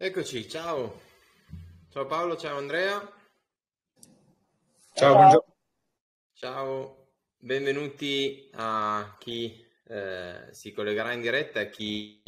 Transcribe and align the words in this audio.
Eccoci, 0.00 0.48
ciao. 0.48 1.00
Ciao 1.90 2.06
Paolo, 2.06 2.36
ciao 2.36 2.56
Andrea. 2.56 3.00
Ciao, 4.94 5.12
buongiorno. 5.12 5.56
Ciao, 6.34 7.08
benvenuti 7.36 8.48
a 8.52 9.16
chi 9.18 9.66
eh, 9.88 10.50
si 10.52 10.70
collegherà 10.70 11.10
in 11.10 11.20
diretta 11.20 11.58
e 11.58 11.64
a 11.64 11.68
chi 11.68 12.22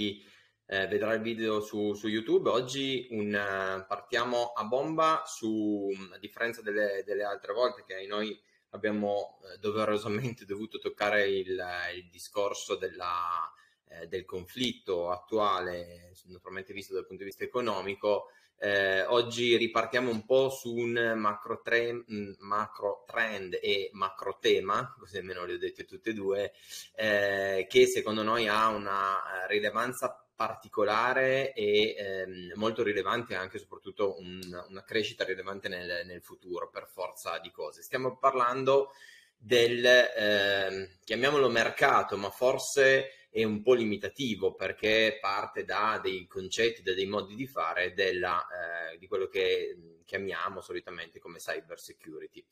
eh, 0.66 0.88
vedrà 0.88 1.12
il 1.12 1.20
video 1.20 1.60
su, 1.60 1.94
su 1.94 2.08
YouTube. 2.08 2.50
Oggi 2.50 3.06
un, 3.12 3.28
uh, 3.28 3.86
partiamo 3.86 4.50
a 4.50 4.64
bomba 4.64 5.22
su, 5.24 5.88
a 6.12 6.18
differenza 6.18 6.62
delle, 6.62 7.04
delle 7.06 7.22
altre 7.22 7.52
volte 7.52 7.84
che 7.86 8.04
noi 8.04 8.36
abbiamo 8.70 9.38
eh, 9.44 9.58
doverosamente 9.58 10.42
dovuto 10.44 10.80
toccare 10.80 11.28
il, 11.28 11.64
il 11.94 12.08
discorso 12.10 12.74
della, 12.74 13.48
eh, 13.90 14.06
del 14.06 14.24
conflitto 14.24 15.10
attuale, 15.10 16.12
naturalmente 16.26 16.72
visto 16.72 16.94
dal 16.94 17.06
punto 17.06 17.22
di 17.22 17.28
vista 17.28 17.44
economico, 17.44 18.30
eh, 18.62 19.04
oggi 19.04 19.56
ripartiamo 19.56 20.10
un 20.10 20.26
po' 20.26 20.50
su 20.50 20.74
un 20.74 21.14
macro, 21.16 21.62
tre, 21.62 22.04
macro 22.40 23.04
trend 23.06 23.58
e 23.60 23.88
macro 23.94 24.36
tema, 24.38 24.94
così 24.98 25.16
almeno 25.16 25.46
le 25.46 25.54
ho 25.54 25.58
dette 25.58 25.86
tutte 25.86 26.10
e 26.10 26.12
due, 26.12 26.52
eh, 26.94 27.66
che 27.70 27.86
secondo 27.86 28.22
noi 28.22 28.48
ha 28.48 28.68
una 28.68 29.46
rilevanza 29.48 30.26
particolare 30.40 31.52
e 31.52 31.94
ehm, 31.98 32.52
molto 32.54 32.82
rilevante 32.82 33.34
anche 33.34 33.56
e 33.56 33.60
soprattutto 33.60 34.16
un, 34.18 34.40
una 34.68 34.84
crescita 34.84 35.24
rilevante 35.24 35.68
nel, 35.68 36.06
nel, 36.06 36.22
futuro 36.22 36.70
per 36.70 36.86
forza 36.86 37.38
di 37.38 37.50
cose. 37.50 37.82
Stiamo 37.82 38.16
parlando 38.16 38.92
del, 39.36 39.84
eh, 39.84 40.98
chiamiamolo 41.04 41.48
mercato, 41.48 42.16
ma 42.16 42.30
forse 42.30 43.19
è 43.30 43.44
un 43.44 43.62
po' 43.62 43.74
limitativo 43.74 44.54
perché 44.54 45.18
parte 45.20 45.64
da 45.64 46.00
dei 46.02 46.26
concetti, 46.26 46.82
da 46.82 46.92
dei 46.92 47.06
modi 47.06 47.36
di 47.36 47.46
fare 47.46 47.94
della, 47.94 48.44
eh, 48.92 48.98
di 48.98 49.06
quello 49.06 49.28
che 49.28 50.00
chiamiamo 50.04 50.60
solitamente 50.60 51.20
come 51.20 51.38
cyber 51.38 51.78
security. 51.78 52.44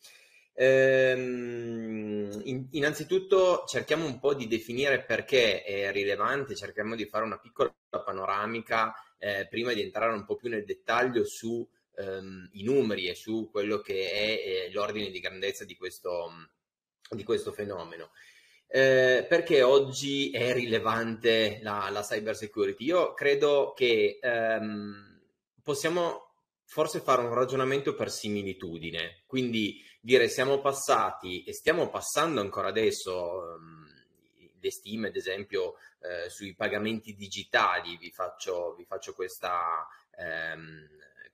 Ehm, 0.60 2.42
innanzitutto 2.70 3.64
cerchiamo 3.66 4.06
un 4.06 4.18
po' 4.18 4.34
di 4.34 4.46
definire 4.46 5.04
perché 5.04 5.62
è 5.62 5.92
rilevante, 5.92 6.56
cerchiamo 6.56 6.96
di 6.96 7.06
fare 7.06 7.24
una 7.24 7.38
piccola 7.38 7.72
panoramica 7.90 8.92
eh, 9.18 9.46
prima 9.48 9.72
di 9.72 9.82
entrare 9.82 10.12
un 10.12 10.24
po' 10.24 10.36
più 10.36 10.48
nel 10.48 10.64
dettaglio 10.64 11.24
su 11.24 11.68
ehm, 11.96 12.50
i 12.52 12.64
numeri 12.64 13.08
e 13.08 13.14
su 13.14 13.48
quello 13.50 13.80
che 13.80 14.10
è 14.10 14.66
eh, 14.66 14.72
l'ordine 14.72 15.10
di 15.10 15.20
grandezza 15.20 15.64
di 15.64 15.76
questo, 15.76 16.30
di 17.10 17.24
questo 17.24 17.52
fenomeno. 17.52 18.10
Eh, 18.70 19.24
perché 19.26 19.62
oggi 19.62 20.30
è 20.30 20.52
rilevante 20.52 21.58
la, 21.62 21.88
la 21.90 22.02
cyber 22.02 22.36
security? 22.36 22.84
Io 22.84 23.14
credo 23.14 23.72
che 23.74 24.18
ehm, 24.20 25.22
possiamo 25.62 26.34
forse 26.64 27.00
fare 27.00 27.22
un 27.22 27.32
ragionamento 27.32 27.94
per 27.94 28.10
similitudine, 28.10 29.22
quindi 29.26 29.82
dire 30.02 30.28
siamo 30.28 30.60
passati 30.60 31.44
e 31.44 31.54
stiamo 31.54 31.88
passando 31.88 32.42
ancora 32.42 32.68
adesso 32.68 33.54
ehm, 33.54 33.86
le 34.60 34.70
stime, 34.70 35.08
ad 35.08 35.16
esempio, 35.16 35.76
eh, 36.00 36.28
sui 36.28 36.54
pagamenti 36.54 37.14
digitali, 37.14 37.96
vi 37.96 38.10
faccio, 38.10 38.74
vi 38.74 38.84
faccio 38.84 39.14
questa, 39.14 39.86
ehm, 40.16 40.88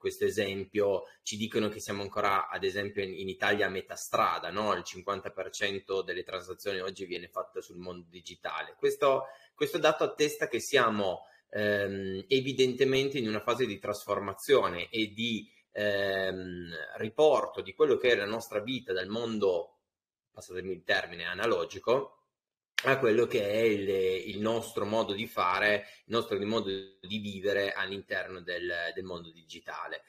questo 0.05 0.27
esempio, 0.27 1.05
ci 1.23 1.39
dicono 1.39 1.71
che 1.71 1.81
siamo 1.81 2.03
ancora, 2.03 2.51
ad 2.51 2.63
esempio, 2.63 3.03
in, 3.03 3.15
in 3.15 3.31
Italia 3.31 3.69
a 3.69 3.71
metà 3.71 3.97
strada, 3.97 4.51
no? 4.51 4.75
il 4.75 4.83
50% 4.85 6.05
delle 6.05 6.23
transazioni 6.23 6.81
oggi 6.81 7.07
viene 7.07 7.29
fatta 7.29 7.63
sul 7.63 7.79
mondo 7.79 8.05
digitale. 8.11 8.75
Questo, 8.77 9.29
questo 9.55 9.79
dato 9.79 10.05
attesta 10.05 10.47
che 10.47 10.61
siamo 10.61 11.23
ehm, 11.49 12.23
evidentemente 12.29 13.17
in 13.17 13.29
una 13.29 13.41
fase 13.41 13.65
di 13.65 13.79
trasformazione 13.79 14.91
e 14.91 15.07
di 15.07 15.51
ehm, 15.73 16.69
riporto 16.99 17.63
di 17.63 17.73
quello 17.73 17.97
che 17.97 18.11
è 18.11 18.15
la 18.15 18.27
nostra 18.27 18.61
vita 18.61 18.93
dal 18.93 19.09
mondo, 19.09 19.79
passatemi 20.33 20.71
il 20.71 20.85
termine, 20.85 21.25
analogico, 21.25 22.24
a 22.91 22.99
quello 22.99 23.27
che 23.27 23.49
è 23.49 23.63
il, 23.63 23.89
il, 24.29 24.41
nostro 24.41 24.85
modo 24.85 25.13
di 25.13 25.27
fare, 25.27 25.87
il 26.07 26.15
nostro 26.15 26.39
modo 26.47 26.71
di 27.01 27.19
vivere 27.19 27.73
all'interno 27.73 28.41
del, 28.41 28.73
del 28.95 29.05
mondo 29.05 29.31
digitale. 29.31 30.03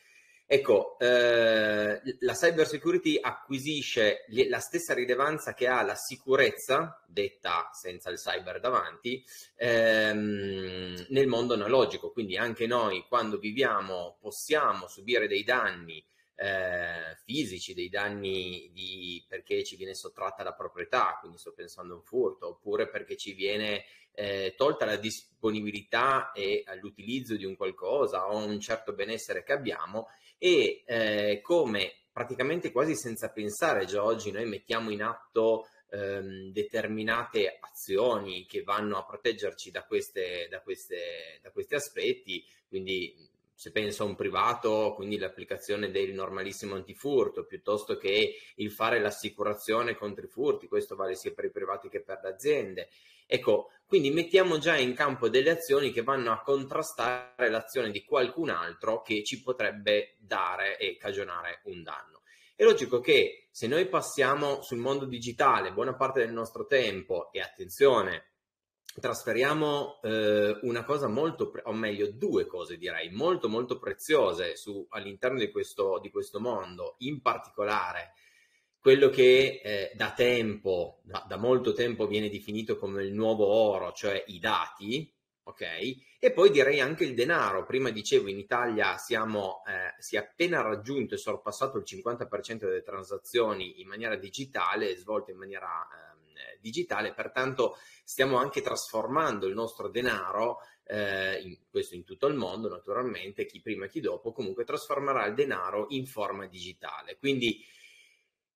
Ecco, 0.47 1.00
eh, 1.00 2.00
la 2.19 2.34
cyber 2.34 2.68
security 2.68 3.18
acquisisce 3.19 4.25
la 4.47 4.59
stessa 4.59 4.94
rilevanza 4.94 5.56
che 5.56 5.68
ha 5.68 5.81
la 5.81 5.96
sicurezza, 5.96 7.03
detta 7.08 7.69
senza 7.74 8.12
il 8.12 8.18
cyber 8.18 8.59
davanti, 8.59 9.24
ehm, 9.56 11.07
nel 11.09 11.28
mondo 11.28 11.56
analogico. 11.56 12.12
Quindi 12.12 12.38
anche 12.38 12.68
noi 12.68 13.06
quando 13.07 13.40
viviamo 13.40 14.18
possiamo 14.22 14.88
subire 14.88 15.28
dei 15.28 15.44
danni 15.44 16.06
eh, 16.35 17.16
fisici, 17.23 17.73
dei 17.73 17.90
danni 17.90 18.69
di, 18.73 19.23
perché 19.28 19.63
ci 19.63 19.75
viene 19.75 19.96
sottratta 19.96 20.44
la 20.44 20.53
proprietà, 20.53 21.18
quindi 21.19 21.38
sto 21.38 21.53
pensando 21.53 21.94
a 21.94 21.97
un 21.97 22.03
furto, 22.03 22.47
oppure 22.47 22.90
perché 22.90 23.16
ci 23.16 23.34
viene 23.34 23.85
eh, 24.13 24.53
tolta 24.56 24.85
la 24.85 24.95
disponibilità 24.95 26.31
e 26.31 26.63
l'utilizzo 26.81 27.35
di 27.35 27.45
un 27.45 27.56
qualcosa 27.56 28.29
o 28.29 28.45
un 28.45 28.59
certo 28.59 28.94
benessere 28.94 29.44
che 29.44 29.53
abbiamo 29.53 30.07
e 30.38 30.84
eh, 30.85 31.40
come 31.41 31.94
praticamente 32.12 32.72
quasi 32.72 32.95
senza 32.95 33.29
pensare 33.29 33.85
già 33.85 34.03
oggi 34.03 34.31
noi 34.31 34.45
mettiamo 34.45 34.90
in 34.90 35.03
atto 35.03 35.68
ehm, 35.90 36.51
determinate 36.51 37.57
azioni 37.59 38.45
che 38.45 38.63
vanno 38.63 38.97
a 38.97 39.06
proteggerci 39.06 39.72
da, 39.72 39.84
queste, 39.84 40.47
da, 40.50 40.62
queste, 40.62 41.40
da 41.41 41.51
questi 41.51 41.75
aspetti, 41.75 42.45
quindi 42.68 43.13
se 43.56 43.72
penso 43.72 44.04
a 44.04 44.06
un 44.06 44.16
privato, 44.16 44.94
quindi 44.96 45.18
l'applicazione 45.18 45.90
del 45.90 46.14
normalissimo 46.14 46.76
antifurto, 46.76 47.46
piuttosto 47.46 47.98
che 47.98 48.36
il 48.56 48.70
fare 48.70 49.00
l'assicurazione 49.00 49.96
contro 49.96 50.26
i 50.26 50.30
furti, 50.30 50.68
questo 50.68 50.96
vale 50.96 51.16
sia 51.16 51.34
per 51.34 51.46
i 51.46 51.52
privati 51.52 51.88
che 51.88 52.02
per 52.02 52.20
le 52.22 52.30
aziende. 52.30 52.90
Ecco, 53.26 53.72
quindi 53.88 54.12
mettiamo 54.12 54.58
già 54.58 54.78
in 54.78 54.94
campo 54.94 55.30
delle 55.30 55.52
azioni 55.52 55.92
che 55.92 56.04
vanno 56.04 56.32
a 56.32 56.42
contrastare 56.42 57.50
l'azione 57.50 57.92
di 57.92 58.04
qualcun 58.04 58.50
altro 58.50 59.02
che 59.02 59.24
ci 59.24 59.42
potrebbe 59.42 60.16
dare 60.20 60.78
e 60.78 60.98
cagionare 60.98 61.62
un 61.64 61.82
danno. 61.82 62.22
È 62.56 62.64
logico 62.64 63.00
che 63.00 63.48
se 63.52 63.68
noi 63.68 63.88
passiamo 63.88 64.62
sul 64.62 64.78
mondo 64.80 65.06
digitale 65.06 65.72
buona 65.72 65.96
parte 65.96 66.20
del 66.20 66.34
nostro 66.34 66.66
tempo, 66.66 67.32
e 67.32 67.40
attenzione, 67.40 68.34
trasferiamo 69.00 70.00
eh, 70.01 70.59
una 70.61 70.83
cosa 70.83 71.07
molto, 71.07 71.50
pre- 71.50 71.63
o 71.66 71.73
meglio 71.73 72.11
due 72.11 72.45
cose 72.45 72.78
direi, 72.78 73.09
molto 73.11 73.50
molto 73.50 73.78
preziose 73.78 74.56
su, 74.56 74.85
all'interno 74.89 75.39
di 75.39 75.51
questo, 75.51 76.00
di 76.01 76.09
questo 76.09 76.39
mondo, 76.39 76.95
in 77.00 77.22
particolare 77.22 78.13
quello 78.79 79.09
che 79.09 79.61
eh, 79.63 79.91
da 79.95 80.11
tempo, 80.11 81.01
da, 81.03 81.25
da, 81.28 81.38
molto 81.38 81.73
tempo 81.73 82.06
viene 82.07 82.29
definito 82.29 82.78
come 82.78 83.03
il 83.03 83.13
nuovo 83.13 83.45
oro, 83.47 83.91
cioè 83.91 84.23
i 84.28 84.39
dati, 84.39 85.12
ok? 85.44 85.62
E 86.19 86.31
poi 86.31 86.51
direi 86.51 86.79
anche 86.79 87.03
il 87.03 87.16
denaro. 87.16 87.66
Prima 87.66 87.89
dicevo 87.89 88.29
in 88.29 88.38
Italia 88.38 88.97
siamo, 88.97 89.63
eh, 89.67 90.00
si 90.00 90.16
è 90.16 90.19
appena 90.19 90.62
raggiunto 90.62 91.16
e 91.16 91.17
sorpassato 91.17 91.77
il 91.77 91.83
50% 91.85 92.57
delle 92.59 92.83
transazioni 92.83 93.81
in 93.81 93.88
maniera 93.88 94.16
digitale, 94.16 94.95
svolte 94.95 95.31
in 95.31 95.38
maniera 95.38 95.67
eh, 95.67 96.15
digitale, 96.66 97.14
pertanto 97.14 97.78
stiamo 98.03 98.38
anche 98.38 98.62
trasformando 98.62 99.46
il 99.46 99.53
nostro 99.53 99.88
denaro, 99.90 100.58
eh, 100.88 101.40
in, 101.42 101.58
questo 101.70 101.94
in 101.94 102.03
tutto 102.03 102.26
il 102.26 102.34
mondo 102.34 102.68
naturalmente, 102.68 103.46
chi 103.46 103.62
prima 103.62 103.86
e 103.86 103.90
chi 103.90 104.00
dopo, 104.00 104.31
comunque 104.31 104.64
trasformerà 104.64 105.28
il 105.28 105.36
denaro 105.36 105.86
in 105.90 106.08
forma 106.08 106.48
digitale. 106.48 107.18
Quindi 107.20 107.64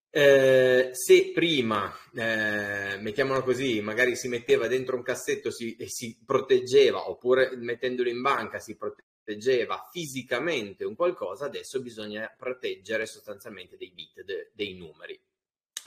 eh, 0.10 0.90
se 0.92 1.32
prima, 1.32 1.94
eh, 2.16 2.98
mettiamolo 3.00 3.44
così, 3.44 3.80
magari 3.80 4.16
si 4.16 4.28
metteva 4.28 4.68
dentro 4.68 4.96
un 4.96 5.04
cassetto 5.04 5.52
si, 5.52 5.76
e 5.76 5.88
si 5.88 6.18
proteggeva, 6.26 7.10
oppure 7.10 7.56
mettendolo 7.58 8.10
in 8.10 8.22
banca 8.22 8.58
si 8.58 8.76
proteggeva 8.76 9.88
fisicamente 9.92 10.84
un 10.84 10.96
qualcosa, 10.96 11.46
adesso 11.46 11.80
bisogna 11.80 12.34
proteggere 12.36 13.06
sostanzialmente 13.06 13.78
dei 13.78 13.92
bit, 13.92 14.24
de, 14.24 14.50
dei 14.56 14.74
numeri. 14.74 15.20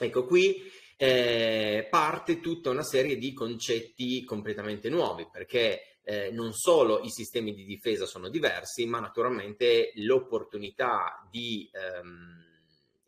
Ecco, 0.05 0.25
qui 0.25 0.71
eh, 0.97 1.87
parte 1.89 2.39
tutta 2.39 2.69
una 2.69 2.83
serie 2.83 3.17
di 3.17 3.33
concetti 3.33 4.23
completamente 4.23 4.89
nuovi, 4.89 5.27
perché 5.31 5.99
eh, 6.03 6.31
non 6.31 6.53
solo 6.53 6.99
i 6.99 7.09
sistemi 7.09 7.53
di 7.53 7.63
difesa 7.63 8.05
sono 8.05 8.29
diversi, 8.29 8.85
ma 8.85 8.99
naturalmente 8.99 9.91
l'opportunità 9.95 11.27
di 11.29 11.69
ehm, 11.71 12.43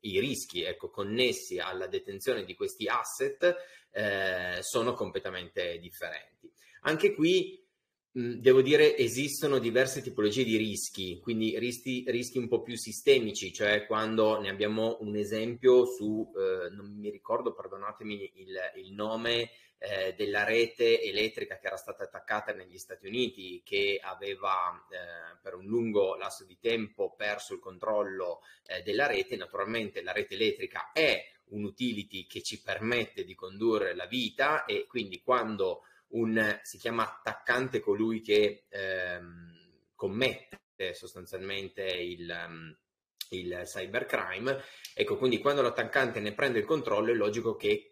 i 0.02 0.20
rischi 0.20 0.64
ecco, 0.64 0.90
connessi 0.90 1.60
alla 1.60 1.88
detenzione 1.88 2.46
di 2.46 2.54
questi 2.54 2.88
asset 2.88 3.56
eh, 3.92 4.60
sono 4.62 4.94
completamente 4.94 5.78
differenti. 5.80 6.52
Anche 6.82 7.14
qui 7.14 7.65
devo 8.18 8.62
dire 8.62 8.96
esistono 8.96 9.60
diverse 9.60 10.02
tipologie 10.02 10.46
di 10.46 10.56
rischi, 10.56 11.20
quindi 11.20 11.60
rischi, 11.60 12.06
rischi, 12.08 12.38
un 12.38 12.48
po' 12.48 12.62
più 12.62 12.78
sistemici, 12.78 13.52
cioè 13.52 13.86
quando 13.86 14.40
ne 14.40 14.48
abbiamo 14.48 14.98
un 15.02 15.18
esempio 15.18 15.86
su, 15.86 16.32
eh, 16.34 16.70
non 16.70 16.96
mi 16.98 17.10
ricordo, 17.10 17.54
perdonatemi 17.54 18.32
il, 18.36 18.56
il 18.78 18.94
nome, 18.94 19.50
eh, 19.78 20.14
della 20.16 20.46
rete 20.46 21.02
elettrica 21.02 21.58
che 21.58 21.68
era 21.68 21.76
stata 21.76 22.06
attaccata 22.06 22.54
negli 22.54 22.78
Stati 22.78 23.06
Uniti 23.06 23.62
che 23.66 24.00
aveva 24.02 24.86
eh, 24.90 25.38
per 25.42 25.56
un 25.56 25.66
lungo 25.66 26.16
lasso 26.16 26.46
di 26.46 26.58
tempo 26.58 27.14
perso 27.18 27.54
il 27.54 27.60
controllo 27.60 28.40
eh, 28.66 28.82
della 28.82 29.08
rete. 29.08 29.36
Naturalmente 29.36 30.02
la 30.02 30.14
rete 30.14 30.36
elettrica 30.36 30.92
è 30.94 31.22
un 31.50 31.66
utility 31.66 32.26
che 32.28 32.42
ci 32.42 32.62
permette 32.62 33.26
di 33.26 33.36
condurre 33.36 33.94
la 33.94 34.06
vita 34.06 34.64
e 34.64 34.86
quindi 34.88 35.22
quando 35.22 35.82
un 36.10 36.60
si 36.64 36.78
chiama 36.78 37.04
attaccante 37.04 37.80
colui 37.80 38.22
che 38.22 38.66
ehm, 38.70 39.54
commette 39.96 40.94
sostanzialmente 40.94 41.84
il, 41.84 42.30
um, 42.48 42.78
il 43.30 43.62
cybercrime, 43.64 44.62
ecco 44.94 45.18
quindi 45.18 45.40
quando 45.40 45.62
l'attaccante 45.62 46.20
ne 46.20 46.34
prende 46.34 46.60
il 46.60 46.66
controllo 46.66 47.12
è 47.12 47.16
logico 47.16 47.56
che 47.56 47.92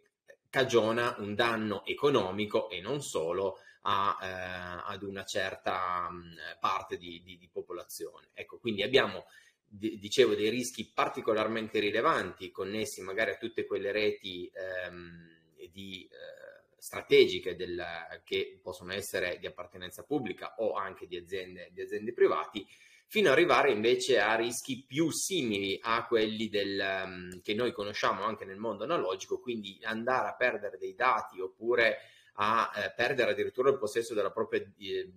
cagiona 0.49 1.15
un 1.17 1.33
danno 1.33 1.83
economico 1.85 2.69
e 2.69 2.79
non 2.79 3.01
solo 3.01 3.57
a, 3.81 4.17
eh, 4.21 4.93
ad 4.93 5.01
una 5.01 5.25
certa 5.25 6.09
mh, 6.09 6.57
parte 6.59 6.97
di, 6.97 7.21
di, 7.23 7.37
di, 7.37 7.49
popolazione. 7.49 8.29
Ecco, 8.33 8.59
quindi 8.59 8.83
abbiamo, 8.83 9.25
dicevo, 9.65 10.35
dei 10.35 10.49
rischi 10.49 10.91
particolarmente 10.93 11.79
rilevanti 11.79 12.51
connessi 12.51 13.01
magari 13.01 13.31
a 13.31 13.37
tutte 13.37 13.65
quelle 13.65 13.91
reti 13.91 14.49
ehm, 14.53 15.27
di, 15.71 16.07
eh, 16.11 16.52
strategiche 16.83 17.55
del, 17.55 17.81
che 18.25 18.59
possono 18.61 18.91
essere 18.91 19.37
di 19.39 19.47
appartenenza 19.47 20.03
pubblica 20.03 20.55
o 20.57 20.73
anche 20.73 21.07
di 21.07 21.15
aziende, 21.15 21.69
di 21.71 21.81
aziende 21.81 22.11
privati, 22.11 22.67
fino 23.07 23.29
ad 23.29 23.35
arrivare 23.35 23.71
invece 23.71 24.19
a 24.19 24.35
rischi 24.35 24.83
più 24.85 25.09
simili 25.09 25.79
a 25.81 26.05
quelli 26.05 26.49
del, 26.49 27.03
um, 27.05 27.41
che 27.41 27.53
noi 27.53 27.71
conosciamo 27.71 28.23
anche 28.23 28.43
nel 28.43 28.57
mondo 28.57 28.83
analogico, 28.83 29.39
quindi 29.39 29.79
andare 29.83 30.27
a 30.27 30.35
perdere 30.35 30.77
dei 30.77 30.93
dati 30.93 31.39
oppure 31.39 31.99
a 32.33 32.69
eh, 32.75 32.91
perdere 32.93 33.31
addirittura 33.31 33.69
il 33.69 33.77
possesso 33.77 34.13
della 34.13 34.31
propria 34.31 34.59
eh, 34.59 35.11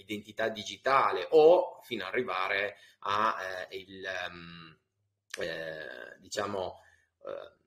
identità 0.00 0.48
digitale 0.48 1.28
o 1.30 1.78
fino 1.82 2.02
ad 2.02 2.12
arrivare 2.12 2.78
a 3.00 3.36
eh, 3.70 3.76
il, 3.76 4.04
um, 4.28 4.76
diciamo 6.18 6.80
eh, 7.26 7.62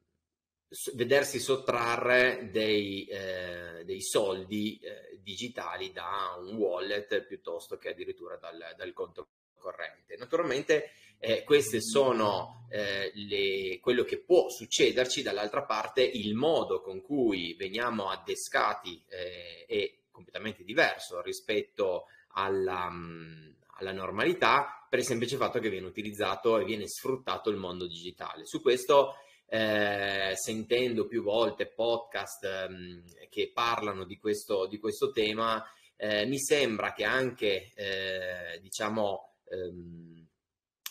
vedersi 0.93 1.39
sottrarre 1.39 2.49
dei, 2.51 3.05
eh, 3.05 3.83
dei 3.85 4.01
soldi 4.01 4.77
eh, 4.79 5.17
digitali 5.21 5.91
da 5.91 6.37
un 6.39 6.55
wallet 6.55 7.21
piuttosto 7.25 7.77
che 7.77 7.89
addirittura 7.89 8.35
dal, 8.37 8.73
dal 8.75 8.93
conto 8.93 9.29
corrente. 9.57 10.15
Naturalmente 10.17 10.91
eh, 11.19 11.43
queste 11.43 11.81
sono 11.81 12.67
eh, 12.69 13.11
le, 13.13 13.79
quello 13.79 14.03
che 14.03 14.19
può 14.19 14.49
succederci, 14.49 15.21
dall'altra 15.21 15.63
parte 15.63 16.03
il 16.03 16.35
modo 16.35 16.81
con 16.81 17.01
cui 17.01 17.53
veniamo 17.55 18.09
addescati 18.09 19.03
eh, 19.09 19.65
è 19.65 19.93
completamente 20.11 20.63
diverso 20.63 21.21
rispetto 21.21 22.05
alla, 22.33 22.89
mm, 22.89 23.49
alla 23.79 23.91
normalità 23.91 24.85
per 24.89 24.99
il 24.99 25.05
semplice 25.05 25.37
fatto 25.37 25.59
che 25.59 25.69
viene 25.69 25.87
utilizzato 25.87 26.57
e 26.57 26.65
viene 26.65 26.87
sfruttato 26.87 27.49
il 27.49 27.57
mondo 27.57 27.87
digitale. 27.87 28.45
Su 28.45 28.61
questo 28.61 29.15
eh, 29.49 30.33
sentendo 30.35 31.07
più 31.07 31.23
volte 31.23 31.67
podcast 31.67 32.43
ehm, 32.43 33.03
che 33.29 33.51
parlano 33.53 34.03
di 34.05 34.17
questo, 34.17 34.67
di 34.67 34.77
questo 34.77 35.11
tema, 35.11 35.63
eh, 35.95 36.25
mi 36.25 36.39
sembra 36.39 36.93
che 36.93 37.03
anche, 37.03 37.71
eh, 37.75 38.59
diciamo, 38.61 39.37
ehm, 39.49 40.27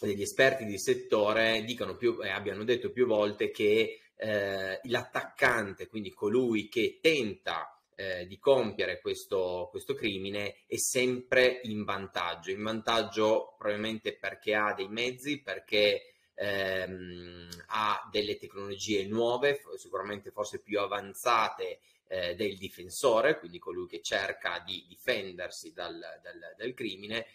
degli 0.01 0.23
esperti 0.23 0.65
di 0.65 0.79
settore 0.79 1.65
più, 1.99 2.19
e 2.23 2.29
abbiano 2.31 2.65
detto 2.65 2.91
più 2.91 3.07
volte 3.07 3.51
che 3.51 4.01
eh, 4.17 4.81
l'attaccante, 4.83 5.87
quindi 5.89 6.11
colui 6.11 6.69
che 6.69 6.99
tenta 7.01 7.71
eh, 7.95 8.27
di 8.27 8.39
compiere 8.39 9.01
questo, 9.01 9.69
questo, 9.71 9.95
crimine 9.95 10.65
è 10.67 10.77
sempre 10.77 11.61
in 11.65 11.85
vantaggio, 11.85 12.51
in 12.51 12.63
vantaggio 12.63 13.55
probabilmente 13.59 14.17
perché 14.17 14.55
ha 14.55 14.75
dei 14.75 14.89
mezzi, 14.89 15.41
perché 15.41 16.16
ehm, 16.37 17.49
ha 17.69 18.09
delle 18.11 18.37
tecnologie 18.37 19.07
nuove, 19.07 19.61
sicuramente 19.77 20.31
forse 20.31 20.61
più 20.61 20.79
avanzate 20.79 21.81
eh, 22.09 22.35
del 22.37 22.57
difensore, 22.57 23.39
quindi 23.39 23.59
colui 23.59 23.87
che 23.87 24.01
cerca 24.03 24.63
di 24.65 24.85
difendersi 24.89 25.73
dal, 25.73 25.99
dal, 26.23 26.55
dal 26.57 26.75
crimine. 26.75 27.27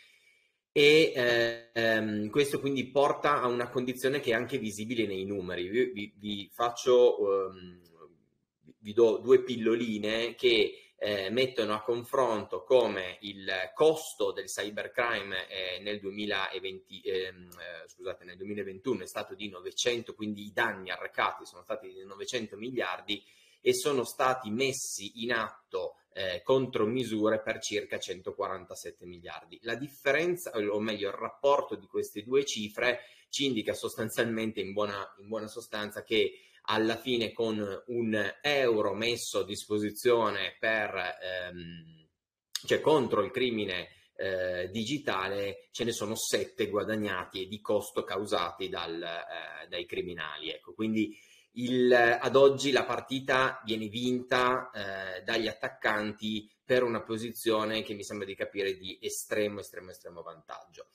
E 0.72 1.12
ehm, 1.74 2.30
questo 2.30 2.62
quindi 2.62 2.88
porta 2.88 3.42
a 3.42 3.48
una 3.48 3.68
condizione 3.68 4.22
che 4.22 4.32
è 4.32 4.36
anche 4.36 4.58
visibile 4.58 5.06
nei 5.06 5.26
numeri. 5.26 5.68
Vi, 5.68 5.86
vi, 5.92 6.14
vi 6.16 6.50
faccio, 6.54 7.22
um, 7.22 7.82
vi 8.80 8.94
do 8.94 9.18
due 9.18 9.44
pilloline 9.44 10.34
che 10.36 10.91
eh, 11.04 11.32
mettono 11.32 11.74
a 11.74 11.82
confronto 11.82 12.64
come 12.64 13.18
il 13.22 13.52
costo 13.74 14.32
del 14.32 14.46
cybercrime 14.46 15.48
eh, 15.50 15.80
nel, 15.80 16.00
2020, 16.00 17.02
ehm, 17.02 17.50
eh, 17.50 17.90
scusate, 17.90 18.24
nel 18.24 18.38
2021 18.38 19.02
è 19.02 19.08
stato 19.08 19.34
di 19.34 19.50
900, 19.50 20.14
quindi 20.14 20.46
i 20.46 20.52
danni 20.54 20.92
arrecati 20.92 21.44
sono 21.48 21.64
stati 21.64 21.92
di 21.92 22.06
900 22.06 22.56
miliardi 22.56 23.24
e 23.62 23.74
sono 23.74 24.04
stati 24.04 24.52
messi 24.52 25.24
in 25.24 25.34
atto 25.34 25.96
eh, 26.14 26.44
contromisure 26.44 27.42
per 27.42 27.58
circa 27.60 27.98
147 27.98 29.08
miliardi. 29.08 29.58
La 29.64 29.76
differenza, 29.76 30.52
o 30.52 30.80
meglio 30.80 31.10
il 31.10 31.16
rapporto 31.16 31.74
di 31.74 31.88
queste 31.88 32.22
due 32.22 32.46
cifre 32.46 33.00
ci 33.30 33.46
indica 33.46 33.74
sostanzialmente 33.74 34.60
in 34.60 34.72
buona, 34.72 35.16
in 35.18 35.28
buona 35.28 35.48
sostanza 35.48 36.04
che 36.04 36.42
alla 36.72 36.96
fine 36.96 37.34
con 37.34 37.84
un 37.88 38.34
euro 38.42 38.94
messo 38.94 39.40
a 39.40 39.46
disposizione 39.46 40.56
per, 40.58 41.18
ehm, 41.22 42.08
cioè 42.66 42.80
contro 42.80 43.24
il 43.24 43.32
crimine 43.32 43.90
eh, 44.16 44.70
digitale 44.72 45.68
ce 45.72 45.84
ne 45.84 45.92
sono 45.92 46.16
sette 46.16 46.70
guadagnati 46.70 47.44
e 47.44 47.48
di 47.48 47.60
costo 47.60 48.04
causati 48.04 48.70
dal, 48.70 49.02
eh, 49.02 49.68
dai 49.68 49.86
criminali. 49.86 50.50
Ecco, 50.50 50.74
quindi 50.74 51.14
il, 51.54 51.92
ad 51.92 52.36
oggi 52.38 52.72
la 52.72 52.86
partita 52.86 53.62
viene 53.66 53.88
vinta 53.88 54.70
eh, 54.72 55.24
dagli 55.24 55.48
attaccanti 55.48 56.50
per 56.64 56.84
una 56.84 57.02
posizione 57.02 57.84
che 57.84 57.96
mi 57.96 58.04
sembra 58.04 58.26
di 58.26 58.36
capire 58.36 58.78
di 58.78 58.98
estremo, 59.02 59.60
estremo, 59.60 59.90
estremo 59.90 60.22
vantaggio. 60.22 60.88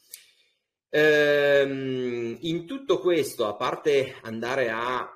Ehm, 0.88 2.38
in 2.40 2.66
tutto 2.66 2.98
questo, 3.00 3.46
a 3.46 3.56
parte 3.56 4.16
andare 4.22 4.70
a 4.70 5.10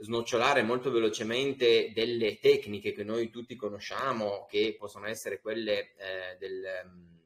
snocciolare 0.00 0.62
molto 0.62 0.90
velocemente 0.90 1.92
delle 1.94 2.38
tecniche 2.38 2.92
che 2.92 3.04
noi 3.04 3.30
tutti 3.30 3.56
conosciamo, 3.56 4.46
che 4.48 4.76
possono 4.78 5.06
essere 5.06 5.40
quelle 5.40 5.94
eh, 5.96 6.36
del 6.38 6.64
mm, 6.86 7.16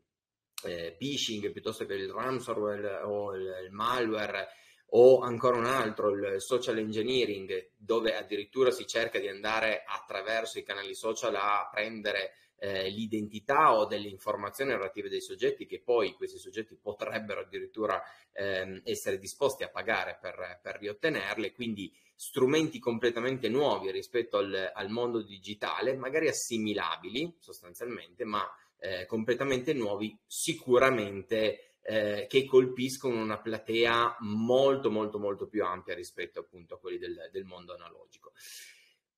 eh, 0.64 0.94
phishing 0.96 1.50
piuttosto 1.50 1.84
che 1.84 1.94
il 1.94 2.10
ransomware 2.10 3.02
o 3.02 3.34
il, 3.34 3.68
malware 3.70 4.48
o 4.94 5.20
ancora 5.20 5.56
un 5.56 5.64
altro, 5.64 6.10
il 6.10 6.40
social 6.40 6.78
engineering, 6.78 7.70
dove 7.76 8.14
addirittura 8.14 8.70
si 8.70 8.86
cerca 8.86 9.18
di 9.18 9.28
andare 9.28 9.84
attraverso 9.86 10.58
i 10.58 10.62
canali 10.62 10.94
social 10.94 11.34
a 11.34 11.68
prendere 11.70 12.34
eh, 12.62 12.90
l'identità 12.90 13.74
o 13.74 13.86
delle 13.86 14.08
informazioni 14.08 14.70
relative 14.70 15.08
dei 15.08 15.20
soggetti 15.20 15.66
che 15.66 15.80
poi 15.82 16.12
questi 16.12 16.38
soggetti 16.38 16.76
potrebbero 16.76 17.40
addirittura 17.40 18.00
ehm, 18.32 18.82
essere 18.84 19.18
disposti 19.18 19.64
a 19.64 19.68
pagare 19.68 20.18
per, 20.20 20.60
per 20.62 20.78
riottenerle, 20.78 21.52
quindi 21.52 21.92
strumenti 22.22 22.78
completamente 22.78 23.48
nuovi 23.48 23.90
rispetto 23.90 24.36
al, 24.36 24.70
al 24.72 24.90
mondo 24.90 25.22
digitale, 25.22 25.96
magari 25.96 26.28
assimilabili 26.28 27.34
sostanzialmente, 27.40 28.24
ma 28.24 28.48
eh, 28.78 29.06
completamente 29.06 29.72
nuovi 29.72 30.16
sicuramente 30.24 31.78
eh, 31.82 32.26
che 32.28 32.44
colpiscono 32.44 33.20
una 33.20 33.40
platea 33.40 34.18
molto 34.20 34.88
molto 34.88 35.18
molto 35.18 35.48
più 35.48 35.64
ampia 35.64 35.96
rispetto 35.96 36.38
appunto 36.38 36.76
a 36.76 36.78
quelli 36.78 36.98
del, 36.98 37.28
del 37.32 37.44
mondo 37.44 37.74
analogico. 37.74 38.34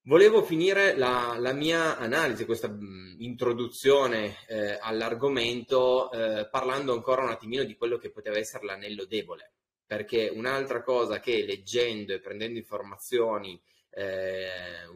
Volevo 0.05 0.43
finire 0.43 0.97
la, 0.97 1.37
la 1.39 1.53
mia 1.53 1.99
analisi, 1.99 2.47
questa 2.47 2.75
introduzione 3.19 4.37
eh, 4.49 4.79
all'argomento, 4.81 6.11
eh, 6.11 6.49
parlando 6.49 6.95
ancora 6.95 7.23
un 7.23 7.31
attimino 7.31 7.65
di 7.65 7.77
quello 7.77 7.99
che 7.99 8.11
poteva 8.11 8.39
essere 8.39 8.65
l'anello 8.65 9.05
debole, 9.05 9.53
perché 9.87 10.29
un'altra 10.29 10.83
cosa 10.83 11.21
che 11.21 11.45
leggendo 11.45 12.13
e 12.13 12.21
prendendo 12.21 12.59
informazioni, 12.59 13.61
eh, 13.91 14.89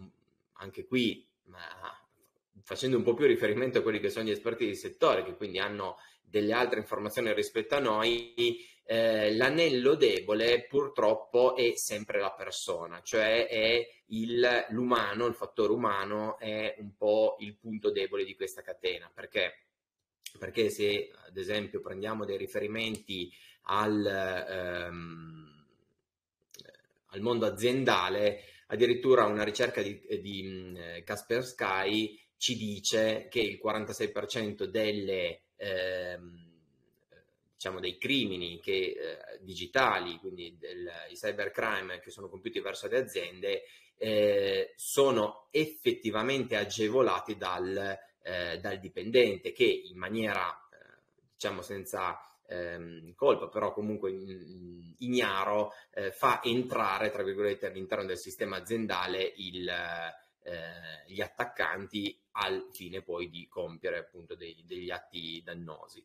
anche 0.54 0.86
qui, 0.86 1.26
ma 1.44 1.60
facendo 2.62 2.96
un 2.96 3.02
po' 3.02 3.14
più 3.14 3.26
riferimento 3.26 3.78
a 3.78 3.82
quelli 3.82 4.00
che 4.00 4.10
sono 4.10 4.26
gli 4.26 4.30
esperti 4.30 4.66
di 4.66 4.74
settore, 4.74 5.24
che 5.24 5.36
quindi 5.36 5.58
hanno 5.58 5.96
delle 6.22 6.52
altre 6.52 6.80
informazioni 6.80 7.32
rispetto 7.32 7.74
a 7.74 7.80
noi, 7.80 8.66
eh, 8.84 9.34
l'anello 9.34 9.94
debole 9.94 10.66
purtroppo 10.66 11.56
è 11.56 11.74
sempre 11.76 12.20
la 12.20 12.32
persona, 12.32 13.02
cioè 13.02 13.46
è 13.46 13.86
il, 14.06 14.66
l'umano, 14.70 15.26
il 15.26 15.34
fattore 15.34 15.72
umano 15.72 16.38
è 16.38 16.74
un 16.78 16.96
po' 16.96 17.36
il 17.40 17.56
punto 17.56 17.90
debole 17.90 18.24
di 18.24 18.34
questa 18.34 18.62
catena, 18.62 19.10
perché, 19.12 19.66
perché 20.38 20.70
se 20.70 21.10
ad 21.26 21.36
esempio 21.36 21.80
prendiamo 21.80 22.24
dei 22.24 22.38
riferimenti 22.38 23.30
al, 23.70 24.04
ehm, 24.06 25.64
al 27.06 27.20
mondo 27.20 27.46
aziendale, 27.46 28.42
addirittura 28.66 29.24
una 29.24 29.44
ricerca 29.44 29.82
di, 29.82 30.00
di 30.20 31.02
Casper 31.04 31.44
Sky 31.44 32.18
ci 32.36 32.56
dice 32.56 33.26
che 33.28 33.40
il 33.40 33.60
46% 33.62 34.64
delle, 34.64 35.40
ehm, 35.56 36.48
diciamo, 37.54 37.80
dei 37.80 37.98
crimini 37.98 38.60
che, 38.60 38.94
eh, 38.96 39.38
digitali, 39.40 40.18
quindi 40.18 40.56
del, 40.58 40.88
i 41.10 41.14
cybercrime 41.14 41.98
che 41.98 42.10
sono 42.10 42.28
compiuti 42.28 42.60
verso 42.60 42.86
le 42.86 42.98
aziende, 42.98 43.64
eh, 43.96 44.72
sono 44.76 45.48
effettivamente 45.50 46.56
agevolati 46.56 47.36
dal, 47.36 47.98
eh, 48.22 48.58
dal 48.60 48.78
dipendente 48.78 49.50
che 49.52 49.64
in 49.64 49.98
maniera, 49.98 50.48
eh, 50.72 51.00
diciamo, 51.32 51.60
senza 51.62 52.16
ehm, 52.48 53.14
colpa, 53.14 53.48
però 53.48 53.72
comunque 53.72 54.10
ignaro, 54.98 55.72
eh, 55.92 56.10
fa 56.10 56.42
entrare, 56.42 57.10
tra 57.10 57.22
virgolette, 57.22 57.66
all'interno 57.66 58.06
del 58.06 58.18
sistema 58.18 58.56
aziendale 58.56 59.32
il, 59.36 59.68
eh, 59.68 61.04
gli 61.06 61.20
attaccanti 61.20 62.18
al 62.32 62.68
fine 62.72 63.02
poi 63.02 63.28
di 63.28 63.46
compiere 63.48 63.98
appunto 63.98 64.34
dei, 64.34 64.64
degli 64.66 64.90
atti 64.90 65.42
dannosi. 65.44 66.04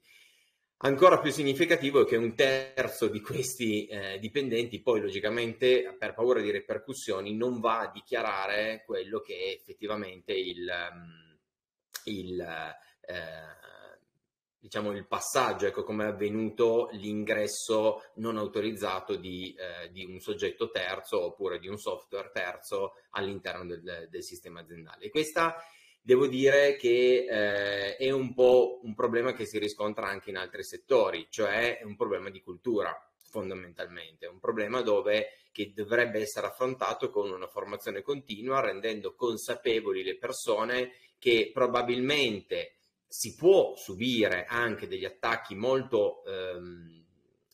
Ancora 0.86 1.20
più 1.20 1.32
significativo 1.32 2.02
è 2.02 2.06
che 2.06 2.18
un 2.18 2.36
terzo 2.36 3.08
di 3.08 3.22
questi 3.22 3.86
eh, 3.86 4.20
dipendenti 4.20 4.82
poi 4.82 5.00
logicamente 5.00 5.96
per 5.98 6.14
paura 6.14 6.42
di 6.42 6.52
ripercussioni 6.52 7.34
non 7.38 7.62
va 7.62 7.80
a 7.80 7.92
dichiarare 7.92 8.84
quello 8.86 9.22
che 9.22 9.34
è 9.34 9.54
effettivamente 9.54 10.34
il, 10.34 10.70
il, 12.04 12.42
eh, 12.42 13.63
diciamo, 14.64 14.94
il 14.94 15.06
passaggio, 15.06 15.66
ecco 15.66 15.84
come 15.84 16.06
è 16.06 16.08
avvenuto 16.08 16.88
l'ingresso 16.94 18.02
non 18.16 18.38
autorizzato 18.38 19.18
di, 19.18 19.54
eh, 19.54 19.92
di, 19.92 20.06
un 20.06 20.22
soggetto 20.22 20.70
terzo 20.70 21.22
oppure 21.22 21.60
di 21.60 21.68
un 21.68 21.78
software 21.78 22.32
terzo 22.32 22.94
all'interno 23.10 23.66
del, 23.66 24.08
del 24.10 24.24
sistema 24.24 24.62
aziendale. 24.62 25.10
Questa 25.10 25.62
devo 26.02 26.28
dire 26.28 26.78
che 26.78 27.26
eh, 27.30 27.98
è 27.98 28.10
un 28.12 28.34
po' 28.34 28.80
un 28.84 28.96
problema 28.96 29.34
che 29.34 29.46
si 29.46 29.60
riscontra 29.60 30.08
anche 30.08 30.30
in 30.30 30.38
altri 30.38 30.64
settori, 30.64 31.28
cioè 31.30 31.80
è 31.80 31.84
un 31.84 31.98
problema 31.98 32.30
di 32.30 32.42
cultura 32.42 32.98
fondamentalmente, 33.32 34.28
un 34.28 34.40
problema 34.40 34.80
dove 34.80 35.40
che 35.52 35.74
dovrebbe 35.76 36.22
essere 36.22 36.48
affrontato 36.48 37.10
con 37.10 37.30
una 37.30 37.48
formazione 37.48 38.02
continua, 38.02 38.62
rendendo 38.62 39.14
consapevoli 39.14 40.04
le 40.04 40.16
persone 40.16 40.94
che 41.20 41.52
probabilmente 41.54 42.83
si 43.16 43.36
può 43.36 43.76
subire 43.76 44.46
anche 44.46 44.88
degli 44.88 45.06
attacchi 45.06 45.54
molto 45.54 46.26
ehm, 46.26 47.06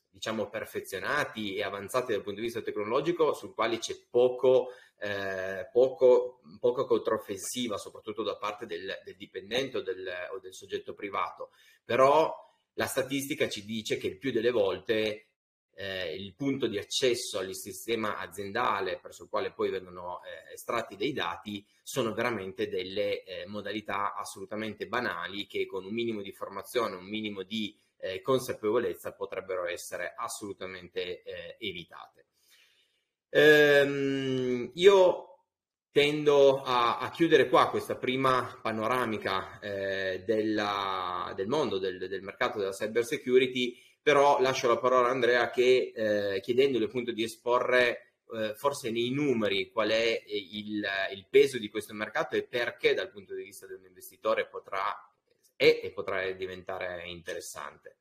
diciamo 0.09 0.47
perfezionati 0.47 1.55
e 1.55 1.63
avanzati 1.63 2.13
dal 2.13 2.21
punto 2.21 2.39
di 2.39 2.45
vista 2.45 2.61
tecnologico 2.61 3.33
sul 3.33 3.53
quali 3.53 3.77
c'è 3.77 3.93
poco, 4.09 4.69
eh, 4.97 5.67
poco, 5.69 6.39
poca 6.61 6.85
controffensiva 6.85 7.75
soprattutto 7.75 8.23
da 8.23 8.37
parte 8.37 8.65
del, 8.65 9.01
del 9.03 9.17
dipendente 9.17 9.79
o 9.79 9.81
del, 9.81 10.09
o 10.31 10.39
del 10.39 10.53
soggetto 10.53 10.93
privato. 10.93 11.49
Però 11.83 12.33
la 12.75 12.85
statistica 12.85 13.49
ci 13.49 13.65
dice 13.65 13.97
che 13.97 14.07
il 14.07 14.17
più 14.17 14.31
delle 14.31 14.51
volte 14.51 15.28
eh, 15.79 16.13
il 16.13 16.35
punto 16.35 16.67
di 16.67 16.77
accesso 16.77 17.39
al 17.39 17.55
sistema 17.55 18.17
aziendale 18.17 18.99
presso 18.99 19.23
il 19.23 19.29
quale 19.29 19.53
poi 19.53 19.69
vengono 19.69 20.19
eh, 20.23 20.53
estratti 20.53 20.97
dei 20.97 21.13
dati 21.13 21.65
sono 21.81 22.13
veramente 22.13 22.67
delle 22.67 23.23
eh, 23.23 23.45
modalità 23.47 24.13
assolutamente 24.13 24.87
banali 24.87 25.47
che 25.47 25.65
con 25.65 25.85
un 25.85 25.93
minimo 25.93 26.21
di 26.21 26.33
formazione, 26.33 26.97
un 26.97 27.07
minimo 27.07 27.43
di 27.43 27.73
eh, 27.95 28.21
consapevolezza 28.21 29.13
potrebbero 29.13 29.67
essere 29.67 30.13
assolutamente 30.17 31.23
eh, 31.23 31.55
evitate. 31.59 32.25
Ehm, 33.29 34.71
io 34.73 35.29
tendo 35.91 36.61
a, 36.61 36.99
a, 36.99 37.09
chiudere 37.09 37.47
qua 37.47 37.69
questa 37.69 37.95
prima 37.95 38.59
panoramica 38.61 39.59
eh, 39.61 40.23
della, 40.25 41.31
del 41.35 41.47
mondo 41.47 41.77
del, 41.77 41.97
del 42.09 42.21
mercato 42.21 42.59
della 42.59 42.71
cyber 42.71 43.05
security 43.05 43.75
però 44.01 44.39
lascio 44.41 44.67
la 44.67 44.77
parola 44.77 45.07
a 45.07 45.11
Andrea 45.11 45.49
che 45.49 45.91
eh, 45.95 46.39
chiedendole 46.41 46.85
appunto 46.85 47.11
di 47.11 47.23
esporre 47.23 48.15
eh, 48.33 48.53
forse 48.55 48.91
nei 48.91 49.09
numeri 49.11 49.71
qual 49.71 49.89
è 49.89 50.23
il, 50.27 50.85
il, 51.11 51.25
peso 51.29 51.57
di 51.57 51.69
questo 51.69 51.93
mercato 51.93 52.35
e 52.35 52.43
perché 52.43 52.93
dal 52.93 53.09
punto 53.09 53.33
di 53.33 53.43
vista 53.43 53.65
dell'investitore 53.65 54.47
potrà 54.47 54.81
è 55.55 55.81
e 55.83 55.91
potrà 55.91 56.29
diventare 56.31 57.03
interessante. 57.07 57.97